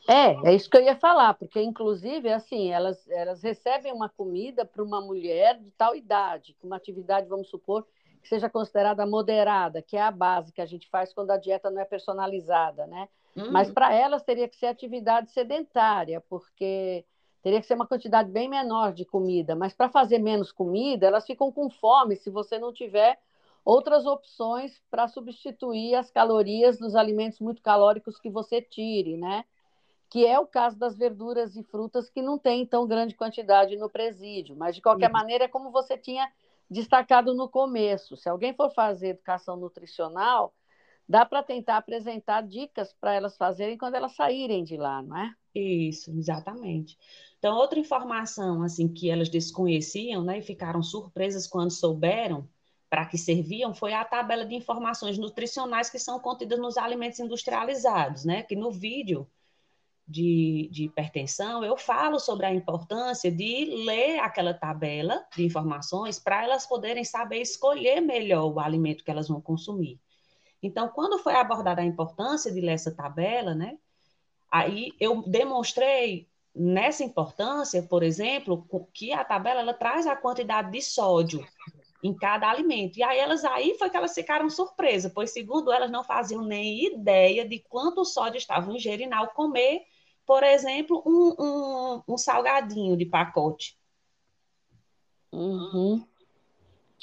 É, 0.06 0.50
é 0.50 0.56
isso 0.56 0.70
que 0.70 0.76
eu 0.76 0.84
ia 0.84 0.98
falar, 0.98 1.34
porque 1.34 1.62
inclusive 1.62 2.30
assim, 2.30 2.72
elas, 2.72 3.08
elas 3.08 3.42
recebem 3.42 3.94
uma 3.94 4.10
comida 4.10 4.66
para 4.66 4.84
uma 4.84 5.00
mulher 5.00 5.58
de 5.62 5.72
tal 5.72 5.96
idade, 5.96 6.58
uma 6.62 6.76
atividade, 6.76 7.30
vamos 7.30 7.50
supor, 7.50 7.88
que 8.24 8.30
seja 8.30 8.50
considerada 8.50 9.06
moderada, 9.06 9.82
que 9.82 9.98
é 9.98 10.02
a 10.02 10.10
base 10.10 10.54
que 10.54 10.62
a 10.62 10.66
gente 10.66 10.90
faz 10.90 11.14
quando 11.14 11.32
a 11.32 11.38
dieta 11.38 11.70
não 11.70 11.82
é 11.82 11.86
personalizada, 11.86 12.88
né? 12.88 13.10
Mas 13.52 13.70
para 13.70 13.94
elas 13.94 14.24
teria 14.24 14.48
que 14.48 14.56
ser 14.56 14.68
atividade 14.68 15.32
sedentária, 15.32 16.22
porque 16.30 17.04
teria 17.42 17.60
que 17.60 17.68
ser 17.68 17.74
uma 17.74 17.88
quantidade 17.88 18.32
bem 18.32 18.48
menor 18.48 18.94
de 18.94 19.04
comida. 19.06 19.56
Mas 19.56 19.74
para 19.74 19.90
fazer 19.90 20.20
menos 20.20 20.52
comida, 20.52 21.08
elas 21.08 21.26
ficam 21.26 21.52
com 21.52 21.70
fome 21.70 22.16
se 22.16 22.30
você 22.30 22.58
não 22.58 22.72
tiver 22.72 23.20
outras 23.66 24.06
opções 24.06 24.82
para 24.90 25.08
substituir 25.08 25.96
as 25.96 26.10
calorias 26.10 26.78
dos 26.78 26.96
alimentos 26.96 27.40
muito 27.40 27.62
calóricos 27.62 28.20
que 28.20 28.30
você 28.30 28.62
tire, 28.62 29.18
né? 29.18 29.44
que 30.14 30.28
é 30.28 30.38
o 30.38 30.46
caso 30.46 30.78
das 30.78 30.96
verduras 30.96 31.56
e 31.56 31.64
frutas 31.64 32.08
que 32.08 32.22
não 32.22 32.38
tem 32.38 32.68
tão 32.68 32.86
grande 32.86 33.16
quantidade 33.16 33.76
no 33.78 33.90
presídio. 33.90 34.56
Mas, 34.56 34.76
de 34.76 34.82
qualquer 34.82 35.08
uhum. 35.08 35.14
maneira, 35.14 35.46
é 35.46 35.48
como 35.48 35.72
você 35.72 35.98
tinha 35.98 36.32
destacado 36.70 37.34
no 37.34 37.50
começo. 37.50 38.16
Se 38.18 38.30
alguém 38.30 38.54
for 38.54 38.72
fazer 38.72 39.10
educação 39.10 39.56
nutricional, 39.56 40.54
dá 41.08 41.26
para 41.26 41.44
tentar 41.44 41.78
apresentar 41.78 42.42
dicas 42.42 42.94
para 42.94 43.14
elas 43.14 43.38
fazerem 43.38 43.78
quando 43.78 43.96
elas 43.96 44.16
saírem 44.16 44.64
de 44.64 44.78
lá, 44.78 45.02
não 45.02 45.18
é? 45.18 45.34
Isso, 45.54 46.12
exatamente. 46.12 46.98
Então, 47.38 47.56
outra 47.56 47.78
informação 47.78 48.64
assim 48.64 48.88
que 48.88 49.10
elas 49.10 49.30
desconheciam, 49.30 50.24
né, 50.24 50.40
e 50.40 50.42
ficaram 50.42 50.82
surpresas 50.82 51.46
quando 51.46 51.72
souberam 51.72 52.50
para 52.90 53.06
que 53.06 53.18
serviam, 53.18 53.74
foi 53.74 53.94
a 53.94 54.06
tabela 54.06 54.46
de 54.46 54.56
informações 54.56 55.18
nutricionais 55.18 55.90
que 55.90 56.00
são 56.00 56.20
contidas 56.20 56.60
nos 56.60 56.78
alimentos 56.78 57.20
industrializados, 57.20 58.24
né? 58.24 58.44
Que 58.44 58.56
no 58.56 58.72
vídeo 58.72 59.28
de, 60.08 60.70
de 60.72 60.84
hipertensão, 60.84 61.64
eu 61.64 61.78
falo 61.78 62.20
sobre 62.20 62.46
a 62.46 62.54
importância 62.54 63.32
de 63.32 63.66
ler 63.86 64.20
aquela 64.20 64.54
tabela 64.54 65.26
de 65.36 65.46
informações 65.46 66.20
para 66.20 66.44
elas 66.44 66.66
poderem 66.66 67.04
saber 67.04 67.42
escolher 67.42 68.02
melhor 68.02 68.52
o 68.52 68.60
alimento 68.60 69.04
que 69.04 69.12
elas 69.12 69.28
vão 69.28 69.40
consumir. 69.40 70.00
Então, 70.62 70.90
quando 70.90 71.20
foi 71.20 71.36
abordada 71.36 71.82
a 71.82 71.86
importância 71.86 72.52
de 72.52 72.62
ler 72.62 72.74
essa 72.74 72.94
tabela, 72.94 73.56
né, 73.56 73.78
aí 74.52 74.92
eu 75.00 75.24
demonstrei 75.24 76.30
nessa 76.56 77.04
importância, 77.04 77.82
por 77.82 78.04
exemplo, 78.04 78.68
que 78.94 79.12
a 79.12 79.24
tabela 79.24 79.62
ela 79.62 79.74
traz 79.74 80.06
a 80.06 80.16
quantidade 80.16 80.72
de 80.72 80.82
sódio 80.82 81.46
em 82.04 82.14
cada 82.14 82.50
alimento. 82.50 82.98
E 82.98 83.04
aí 83.04 83.18
elas 83.18 83.44
aí 83.46 83.76
foi 83.80 83.90
que 83.90 83.98
elas 83.98 84.14
ficaram 84.14 84.50
surpresas, 84.50 85.12
pois 85.12 85.32
segundo 85.32 85.72
elas 85.72 85.90
não 85.90 86.04
faziam 86.04 86.44
nem 86.44 86.86
ideia 86.86 87.48
de 87.48 87.60
quanto 87.60 88.06
sódio 88.06 88.38
estavam 88.38 88.76
ingerindo 88.76 89.16
ao 89.16 89.30
comer 89.30 89.82
por 90.26 90.44
exemplo, 90.44 91.04
um, 91.06 91.36
um, 91.40 92.04
um 92.08 92.18
salgadinho 92.18 92.96
de 92.96 93.06
pacote. 93.06 93.78
Uhum. 95.32 96.06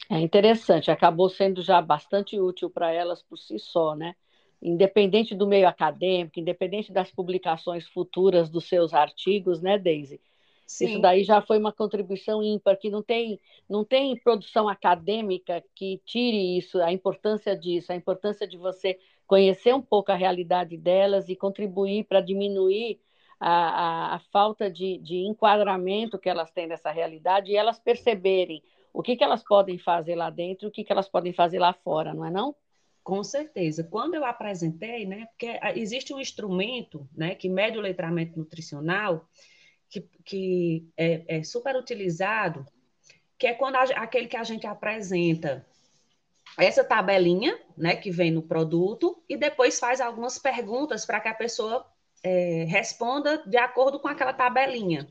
É 0.09 0.19
interessante, 0.19 0.91
acabou 0.91 1.29
sendo 1.29 1.63
já 1.63 1.81
bastante 1.81 2.39
útil 2.39 2.71
para 2.71 2.93
elas 2.93 3.23
por 3.23 3.37
si 3.37 3.59
só, 3.59 3.95
né? 3.95 4.15
Independente 4.63 5.35
do 5.35 5.47
meio 5.47 5.69
acadêmico, 5.69 6.39
independente 6.39 6.93
das 6.93 7.11
publicações 7.11 7.87
futuras 7.87 8.49
dos 8.49 8.69
seus 8.69 8.93
artigos, 8.93 9.61
né, 9.61 9.79
Daisy? 9.79 10.21
Sim. 10.67 10.87
Isso 10.87 11.01
daí 11.01 11.25
já 11.25 11.43
foi 11.43 11.59
uma 11.59 11.73
contribuição 11.73 12.43
ímpar, 12.43 12.77
que 12.77 12.91
não 12.91 13.03
tem, 13.03 13.41
não 13.69 13.85
tem 13.85 14.17
produção 14.17 14.69
acadêmica 14.69 15.65
que 15.75 16.01
tire 16.05 16.57
isso, 16.57 16.81
a 16.81 16.93
importância 16.93 17.57
disso, 17.57 17.93
a 17.93 17.97
importância 17.97 18.47
de 18.47 18.57
você 18.57 18.99
conhecer 19.27 19.75
um 19.75 19.83
pouco 19.83 20.13
a 20.13 20.17
realidade 20.17 20.77
delas 20.77 21.29
e 21.29 21.35
contribuir 21.35 22.05
para 22.05 22.21
diminuir 22.21 23.01
a, 23.41 23.51
a, 23.51 24.15
a 24.17 24.19
falta 24.31 24.71
de, 24.71 24.99
de, 24.99 25.17
enquadramento 25.27 26.19
que 26.19 26.29
elas 26.29 26.51
têm 26.51 26.69
dessa 26.69 26.91
realidade 26.91 27.51
e 27.51 27.57
elas 27.57 27.79
perceberem 27.79 28.63
o 28.93 29.03
que, 29.03 29.17
que 29.17 29.25
elas 29.25 29.43
podem 29.43 29.79
fazer 29.79 30.15
lá 30.15 30.29
dentro 30.29 30.69
o 30.69 30.71
que, 30.71 30.85
que 30.85 30.93
elas 30.93 31.09
podem 31.09 31.33
fazer 31.33 31.59
lá 31.59 31.73
fora, 31.73 32.13
não 32.13 32.27
é 32.27 32.31
não? 32.31 32.55
Com 33.03 33.25
certeza. 33.25 33.83
Quando 33.83 34.15
eu 34.15 34.25
apresentei, 34.25 35.07
né, 35.07 35.27
porque 35.31 35.59
existe 35.75 36.13
um 36.13 36.21
instrumento 36.21 37.09
né, 37.17 37.35
que 37.35 37.49
mede 37.49 37.79
o 37.79 37.81
letramento 37.81 38.39
nutricional, 38.39 39.27
que, 39.89 40.03
que 40.25 40.89
é, 40.97 41.39
é 41.39 41.43
super 41.43 41.75
utilizado, 41.77 42.67
que 43.39 43.47
é 43.47 43.55
quando 43.55 43.77
a, 43.77 43.83
aquele 43.83 44.27
que 44.27 44.37
a 44.37 44.45
gente 44.45 44.67
apresenta 44.67 45.67
essa 46.59 46.85
tabelinha, 46.85 47.59
né, 47.77 47.97
que 47.97 48.11
vem 48.11 48.31
no 48.31 48.43
produto, 48.43 49.23
e 49.29 49.37
depois 49.37 49.79
faz 49.79 50.01
algumas 50.01 50.39
perguntas 50.39 51.07
para 51.07 51.21
que 51.21 51.29
a 51.29 51.35
pessoa 51.35 51.87
é, 52.23 52.65
responda 52.69 53.43
de 53.47 53.57
acordo 53.57 53.99
com 53.99 54.09
aquela 54.09 54.33
tabelinha. 54.33 55.09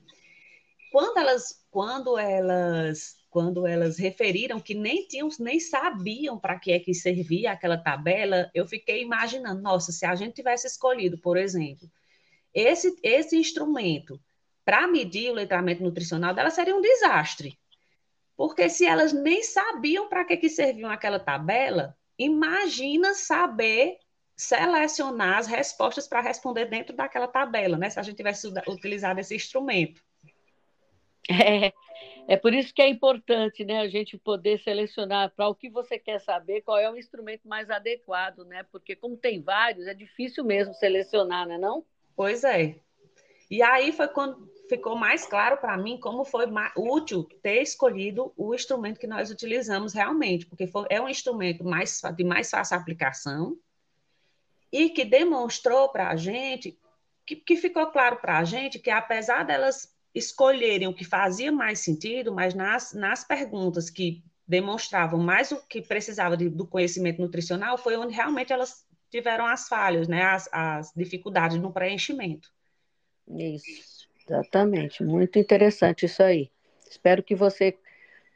Quando 0.92 1.18
elas, 1.18 1.66
quando 1.70 2.18
elas, 2.18 3.18
quando 3.30 3.68
elas 3.68 3.98
referiram 3.98 4.60
que 4.60 4.74
nem 4.74 5.08
tinham, 5.08 5.30
nem 5.40 5.60
sabiam 5.60 6.40
para 6.40 6.60
que 6.60 6.72
é 6.72 6.80
que 6.80 6.94
servia 6.94 7.52
aquela 7.52 7.78
tabela, 7.78 8.50
eu 8.54 8.68
fiquei 8.68 9.02
imaginando, 9.02 9.62
nossa, 9.62 9.92
se 9.92 10.06
a 10.06 10.16
gente 10.16 10.34
tivesse 10.34 10.68
escolhido, 10.68 11.18
por 11.20 11.38
exemplo, 11.38 11.90
esse, 12.54 12.98
esse 13.04 13.38
instrumento 13.38 14.20
para 14.66 14.88
medir 14.88 15.32
o 15.32 15.36
letramento 15.36 15.84
nutricional 15.84 16.34
dela 16.34 16.50
seria 16.50 16.76
um 16.76 16.82
desastre. 16.82 17.58
Porque 18.36 18.70
se 18.70 18.86
elas 18.86 19.12
nem 19.12 19.44
sabiam 19.44 20.08
para 20.08 20.24
que, 20.24 20.38
que 20.38 20.50
serviam 20.50 20.90
aquela 20.90 21.20
tabela, 21.20 21.96
imagina 22.18 23.14
saber 23.14 23.98
selecionar 24.40 25.38
as 25.38 25.48
respostas 25.48 26.08
para 26.08 26.22
responder 26.22 26.64
dentro 26.64 26.96
daquela 26.96 27.28
tabela, 27.28 27.78
né? 27.78 27.90
Se 27.90 28.00
a 28.00 28.04
gente 28.04 28.16
tivesse 28.16 28.48
utilizado 28.70 29.20
esse 29.20 29.36
instrumento. 29.36 30.02
É, 31.30 31.74
é 32.26 32.38
por 32.38 32.54
isso 32.54 32.74
que 32.74 32.82
é 32.82 32.88
importante, 32.88 33.66
né, 33.66 33.82
a 33.82 33.90
gente 33.90 34.18
poder 34.18 34.60
selecionar 34.64 35.32
para 35.36 35.50
o 35.50 35.54
que 35.54 35.70
você 35.70 36.00
quer 36.00 36.20
saber, 36.22 36.62
qual 36.62 36.78
é 36.78 36.90
o 36.90 36.98
instrumento 36.98 37.48
mais 37.50 37.70
adequado, 37.70 38.46
né? 38.46 38.64
Porque 38.72 38.96
como 38.96 39.18
tem 39.18 39.42
vários, 39.42 39.86
é 39.88 39.94
difícil 39.94 40.46
mesmo 40.46 40.74
selecionar, 40.74 41.46
né, 41.46 41.58
não? 41.58 41.86
Pois 42.16 42.46
é. 42.46 42.78
E 43.52 43.62
aí 43.62 43.92
foi 43.92 44.08
quando 44.08 44.50
ficou 44.70 44.96
mais 44.96 45.26
claro 45.26 45.58
para 45.58 45.78
mim 45.78 46.00
como 46.00 46.24
foi 46.24 46.46
útil 46.78 47.28
ter 47.44 47.62
escolhido 47.62 48.32
o 48.38 48.56
instrumento 48.56 49.00
que 49.00 49.08
nós 49.08 49.30
utilizamos 49.30 49.94
realmente, 49.94 50.46
porque 50.46 50.66
foi, 50.66 50.86
é 50.90 51.02
um 51.02 51.10
instrumento 51.10 51.66
mais, 51.66 52.02
de 52.16 52.24
mais 52.24 52.50
fácil 52.50 52.78
aplicação 52.78 53.58
e 54.72 54.90
que 54.90 55.04
demonstrou 55.06 55.90
para 55.90 56.10
a 56.10 56.16
gente, 56.16 56.78
que, 57.26 57.36
que 57.36 57.56
ficou 57.56 57.88
claro 57.88 58.18
para 58.18 58.38
a 58.38 58.44
gente 58.44 58.80
que 58.80 58.90
apesar 58.90 59.44
delas 59.44 59.94
escolherem 60.14 60.88
o 60.88 60.94
que 60.94 61.06
fazia 61.06 61.52
mais 61.52 61.80
sentido, 61.80 62.34
mas 62.34 62.54
nas, 62.54 62.94
nas 62.94 63.24
perguntas 63.24 63.90
que 63.90 64.24
demonstravam 64.48 65.20
mais 65.20 65.52
o 65.52 65.62
que 65.68 65.82
precisava 65.82 66.36
de, 66.36 66.50
do 66.50 66.66
conhecimento 66.66 67.22
nutricional, 67.22 67.78
foi 67.78 67.96
onde 67.96 68.16
realmente 68.16 68.52
elas 68.52 68.84
tiveram 69.12 69.46
as 69.46 69.68
falhas, 69.68 70.08
né, 70.08 70.24
as, 70.24 70.50
as 70.52 70.92
dificuldades 70.96 71.58
no 71.58 71.72
preenchimento. 71.72 72.52
Isso. 73.28 74.08
Exatamente, 74.28 75.04
muito 75.04 75.40
interessante 75.40 76.06
isso 76.06 76.22
aí. 76.22 76.52
Espero 76.90 77.24
que 77.24 77.36
você 77.36 77.78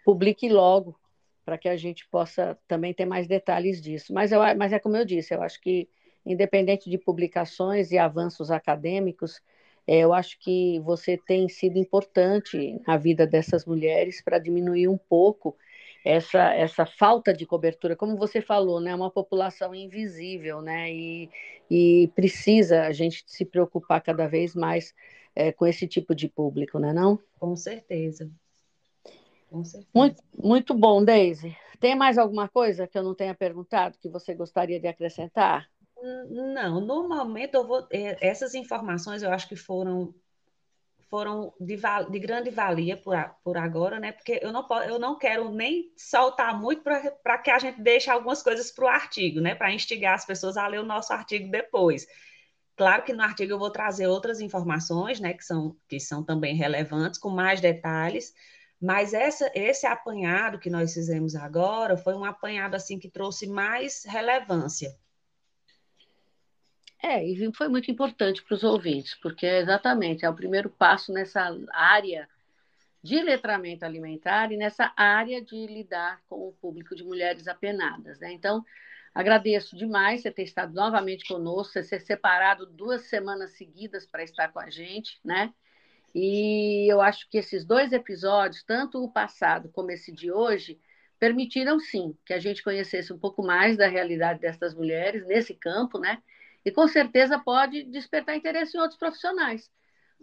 publique 0.04 0.50
logo 0.50 1.00
para 1.46 1.58
que 1.58 1.68
a 1.68 1.76
gente 1.76 2.08
possa 2.08 2.58
também 2.68 2.94
ter 2.94 3.06
mais 3.06 3.28
detalhes 3.28 3.82
disso. 3.82 4.14
Mas, 4.14 4.32
eu, 4.32 4.40
mas 4.56 4.72
é 4.72 4.80
como 4.80 4.96
eu 4.96 5.06
disse, 5.06 5.34
eu 5.34 5.42
acho 5.42 5.60
que, 5.62 5.90
independente 6.26 6.90
de 6.90 6.98
publicações 6.98 7.92
e 7.92 7.98
avanços 7.98 8.52
acadêmicos, 8.52 9.42
é, 9.86 10.00
eu 10.00 10.14
acho 10.14 10.40
que 10.40 10.80
você 10.80 11.18
tem 11.18 11.50
sido 11.50 11.78
importante 11.78 12.80
na 12.88 12.98
vida 12.98 13.28
dessas 13.28 13.66
mulheres 13.66 14.22
para 14.22 14.40
diminuir 14.40 14.88
um 14.88 14.98
pouco 14.98 15.58
essa, 16.06 16.54
essa 16.54 16.86
falta 16.86 17.34
de 17.34 17.46
cobertura, 17.46 17.96
como 17.96 18.18
você 18.18 18.42
falou, 18.42 18.80
né, 18.80 18.94
uma 18.94 19.10
população 19.10 19.74
invisível, 19.74 20.62
né, 20.62 20.92
e, 20.92 21.30
e 21.70 22.10
precisa 22.16 22.84
a 22.84 22.92
gente 22.92 23.24
se 23.26 23.46
preocupar 23.46 24.02
cada 24.02 24.28
vez 24.28 24.54
mais 24.54 24.94
é, 25.36 25.52
com 25.52 25.66
esse 25.66 25.88
tipo 25.88 26.14
de 26.14 26.28
público, 26.28 26.78
não 26.78 26.90
é 26.90 26.94
não? 26.94 27.20
Com 27.40 27.56
certeza. 27.56 28.30
Com 29.50 29.64
certeza. 29.64 29.90
Muito, 29.94 30.24
muito 30.38 30.74
bom, 30.74 31.04
Daisy. 31.04 31.56
Tem 31.80 31.96
mais 31.96 32.18
alguma 32.18 32.48
coisa 32.48 32.88
que 32.88 32.98
eu 32.98 33.04
não 33.04 33.14
tenha 33.14 33.36
perguntado 33.36 33.98
que 34.00 34.10
você 34.10 34.34
gostaria 34.34 34.80
de 34.80 34.88
acrescentar? 34.88 35.70
Não, 36.54 36.82
no 36.82 37.08
momento 37.08 37.56
eu 37.56 37.66
vou. 37.66 37.88
É, 37.92 38.18
essas 38.28 38.54
informações 38.54 39.24
eu 39.24 39.32
acho 39.32 39.48
que 39.48 39.56
foram 39.56 40.14
foram 41.10 41.54
de, 41.60 41.78
de 42.10 42.20
grande 42.20 42.50
valia 42.50 42.98
por, 42.98 43.16
por 43.44 43.56
agora, 43.58 44.00
né? 44.00 44.12
Porque 44.12 44.40
eu 44.42 44.52
não, 44.52 44.68
eu 44.88 45.00
não 45.00 45.18
quero 45.18 45.52
nem 45.52 45.94
soltar 45.96 46.60
muito 46.60 46.82
para 46.82 47.38
que 47.38 47.52
a 47.52 47.60
gente 47.60 47.82
deixe 47.82 48.10
algumas 48.10 48.42
coisas 48.42 48.72
para 48.72 48.86
o 48.86 48.88
artigo, 48.88 49.40
né? 49.40 49.56
Para 49.56 49.72
instigar 49.74 50.16
as 50.16 50.26
pessoas 50.26 50.58
a 50.58 50.68
ler 50.68 50.80
o 50.80 50.86
nosso 50.86 51.14
artigo 51.14 51.50
depois. 51.52 52.08
Claro 52.76 53.04
que 53.04 53.14
no 53.14 53.22
artigo 53.22 53.54
eu 53.54 53.60
vou 53.60 53.70
trazer 53.72 54.08
outras 54.08 54.42
informações, 54.42 55.20
né, 55.20 55.34
que 55.34 55.46
são, 55.46 55.78
que 55.88 56.00
são 56.00 56.24
também 56.24 56.56
relevantes, 56.56 57.20
com 57.20 57.30
mais 57.30 57.62
detalhes, 57.62 58.34
mas 58.82 59.14
essa, 59.14 59.52
esse 59.54 59.86
apanhado 59.86 60.58
que 60.58 60.72
nós 60.72 60.94
fizemos 60.94 61.36
agora 61.36 61.96
foi 61.96 62.16
um 62.16 62.26
apanhado 62.26 62.76
assim 62.76 62.98
que 62.98 63.10
trouxe 63.10 63.48
mais 63.48 64.04
relevância. 64.06 64.98
É, 67.06 67.24
e 67.24 67.54
foi 67.54 67.68
muito 67.68 67.92
importante 67.92 68.42
para 68.42 68.56
os 68.56 68.64
ouvintes, 68.64 69.14
porque 69.16 69.46
é 69.46 69.60
exatamente 69.60 70.26
é 70.26 70.30
o 70.30 70.36
primeiro 70.36 70.70
passo 70.70 71.12
nessa 71.12 71.54
área 71.74 72.30
de 73.04 73.22
letramento 73.22 73.84
alimentar 73.84 74.52
e 74.54 74.58
nessa 74.58 74.94
área 74.96 75.42
de 75.42 75.68
lidar 75.68 76.22
com 76.30 76.48
o 76.48 76.54
público 76.54 76.96
de 76.96 77.04
mulheres 77.04 77.48
apenadas. 77.50 78.20
Né? 78.20 78.32
Então, 78.32 78.64
Agradeço 79.14 79.76
demais 79.76 80.22
você 80.22 80.32
ter 80.32 80.44
estado 80.44 80.74
novamente 80.74 81.28
conosco, 81.28 81.74
você 81.74 81.84
ter 81.84 82.00
separado 82.00 82.66
duas 82.66 83.04
semanas 83.04 83.52
seguidas 83.52 84.08
para 84.08 84.24
estar 84.24 84.52
com 84.52 84.60
a 84.60 84.70
gente, 84.72 85.20
né? 85.24 85.54
E 86.16 86.92
eu 86.92 87.00
acho 87.00 87.30
que 87.30 87.38
esses 87.38 87.64
dois 87.64 87.94
episódios, 87.94 88.64
tanto 88.64 89.04
o 89.04 89.12
passado 89.12 89.70
como 89.70 89.92
esse 89.92 90.12
de 90.12 90.32
hoje, 90.32 90.80
permitiram 91.20 91.80
sim 91.80 92.18
que 92.26 92.34
a 92.34 92.40
gente 92.40 92.64
conhecesse 92.64 93.14
um 93.14 93.20
pouco 93.20 93.44
mais 93.44 93.78
da 93.78 93.88
realidade 93.88 94.40
dessas 94.40 94.74
mulheres 94.74 95.28
nesse 95.28 95.54
campo, 95.54 96.00
né? 96.00 96.22
E 96.66 96.72
com 96.72 96.88
certeza 96.88 97.40
pode 97.40 97.84
despertar 97.84 98.36
interesse 98.36 98.78
em 98.78 98.80
outros 98.80 98.98
profissionais 98.98 99.70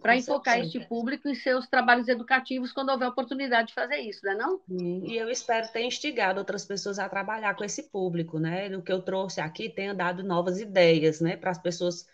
para 0.01 0.15
enfocar 0.15 0.59
este 0.59 0.79
público 0.79 1.29
em 1.29 1.35
seus 1.35 1.67
trabalhos 1.67 2.07
educativos 2.07 2.73
quando 2.73 2.89
houver 2.89 3.07
oportunidade 3.07 3.67
de 3.67 3.73
fazer 3.73 3.97
isso, 3.97 4.21
não 4.23 4.31
é 4.31 4.35
não? 4.35 4.61
E 5.05 5.15
eu 5.15 5.29
espero 5.29 5.71
ter 5.71 5.83
instigado 5.83 6.39
outras 6.39 6.65
pessoas 6.65 6.97
a 6.97 7.07
trabalhar 7.07 7.55
com 7.55 7.63
esse 7.63 7.83
público, 7.83 8.39
né? 8.39 8.75
O 8.75 8.81
que 8.81 8.91
eu 8.91 9.01
trouxe 9.01 9.39
aqui 9.39 9.69
tenha 9.69 9.93
dado 9.93 10.23
novas 10.23 10.59
ideias, 10.59 11.21
né? 11.21 11.37
Para 11.37 11.51
as 11.51 11.59
pessoas 11.59 12.07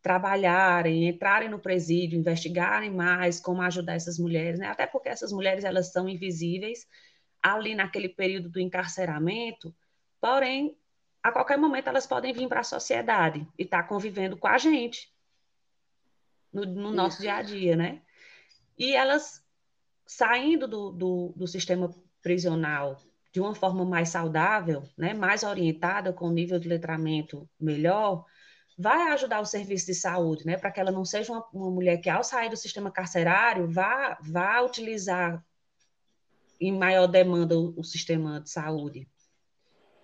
trabalharem, 0.00 1.08
entrarem 1.08 1.48
no 1.48 1.58
presídio, 1.58 2.18
investigarem 2.18 2.90
mais 2.90 3.38
como 3.38 3.60
ajudar 3.62 3.94
essas 3.94 4.18
mulheres, 4.18 4.58
né? 4.58 4.68
Até 4.68 4.86
porque 4.86 5.08
essas 5.08 5.32
mulheres 5.32 5.64
elas 5.64 5.92
são 5.92 6.08
invisíveis 6.08 6.86
ali 7.42 7.74
naquele 7.74 8.08
período 8.08 8.48
do 8.48 8.60
encarceramento, 8.60 9.74
porém 10.20 10.76
a 11.26 11.32
qualquer 11.32 11.58
momento 11.58 11.88
elas 11.88 12.06
podem 12.06 12.32
vir 12.32 12.48
para 12.48 12.60
a 12.60 12.64
sociedade 12.64 13.46
e 13.58 13.64
estar 13.64 13.82
tá 13.82 13.88
convivendo 13.88 14.36
com 14.36 14.46
a 14.46 14.58
gente, 14.58 15.12
no, 16.52 16.64
no 16.64 16.92
nosso 16.92 17.20
dia 17.20 17.34
a 17.34 17.42
dia, 17.42 17.74
né? 17.74 18.00
E 18.78 18.94
elas 18.94 19.44
saindo 20.06 20.68
do, 20.68 20.92
do, 20.92 21.34
do, 21.34 21.46
sistema 21.48 21.92
prisional 22.22 23.02
de 23.32 23.40
uma 23.40 23.56
forma 23.56 23.84
mais 23.84 24.10
saudável, 24.10 24.84
né, 24.96 25.12
mais 25.12 25.42
orientada, 25.42 26.12
com 26.12 26.30
nível 26.30 26.60
de 26.60 26.68
letramento 26.68 27.48
melhor, 27.58 28.24
vai 28.78 29.12
ajudar 29.12 29.40
o 29.40 29.44
serviço 29.44 29.86
de 29.86 29.94
saúde, 29.94 30.46
né, 30.46 30.56
para 30.56 30.70
que 30.70 30.78
ela 30.78 30.92
não 30.92 31.04
seja 31.04 31.32
uma, 31.32 31.44
uma, 31.52 31.70
mulher 31.70 31.96
que, 31.98 32.08
ao 32.08 32.22
sair 32.22 32.48
do 32.48 32.56
sistema 32.56 32.90
carcerário, 32.90 33.68
vá, 33.68 34.16
vá 34.22 34.60
utilizar 34.60 35.44
em 36.60 36.72
maior 36.72 37.08
demanda 37.08 37.58
o, 37.58 37.74
o 37.76 37.82
sistema 37.82 38.40
de 38.40 38.48
saúde. 38.48 39.08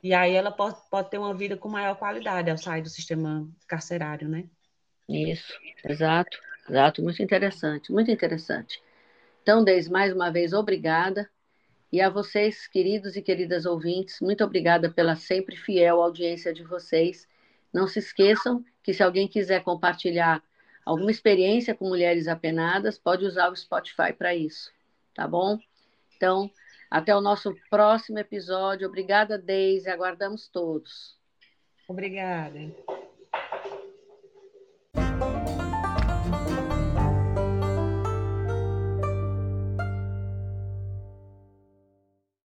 E 0.03 0.13
aí 0.13 0.35
ela 0.35 0.51
pode, 0.51 0.77
pode 0.91 1.11
ter 1.11 1.19
uma 1.19 1.33
vida 1.33 1.57
com 1.57 1.69
maior 1.69 1.95
qualidade 1.97 2.51
ao 2.51 2.59
sair 2.59 2.83
do 2.83 2.89
sistema 2.89 3.49
carcerário, 3.69 4.29
né? 4.29 4.49
Isso, 5.09 5.53
exato, 5.85 6.39
exato, 6.69 7.03
muito 7.03 7.23
interessante, 7.23 7.93
muito 7.93 8.11
interessante. 8.11 8.83
Então, 9.43 9.63
Deise, 9.63 9.91
mais 9.91 10.13
uma 10.13 10.31
vez, 10.31 10.53
obrigada. 10.53 11.31
E 11.93 12.01
a 12.01 12.09
vocês, 12.09 12.67
queridos 12.67 13.17
e 13.17 13.23
queridas 13.23 13.67
ouvintes, 13.67 14.21
muito 14.21 14.43
obrigada 14.43 14.91
pela 14.91 15.15
sempre 15.15 15.55
fiel 15.57 16.01
audiência 16.01 16.53
de 16.53 16.65
vocês. 16.65 17.29
Não 17.73 17.87
se 17.87 17.99
esqueçam 17.99 18.65
que 18.83 18.95
se 18.95 19.03
alguém 19.03 19.29
quiser 19.29 19.63
compartilhar 19.63 20.43
alguma 20.85 21.11
experiência 21.11 21.75
com 21.75 21.89
mulheres 21.89 22.29
apenadas, 22.29 22.99
pode 22.99 23.25
usar 23.25 23.51
o 23.51 23.57
Spotify 23.57 24.13
para 24.17 24.35
isso, 24.35 24.73
tá 25.15 25.29
bom? 25.29 25.59
Então, 26.17 26.51
até 26.93 27.17
o 27.17 27.23
nosso 27.23 27.57
próximo 27.71 28.19
episódio. 28.19 28.87
Obrigada, 28.87 29.39
Deise. 29.39 29.89
Aguardamos 29.89 30.47
todos. 30.49 31.19
Obrigada. 31.89 32.61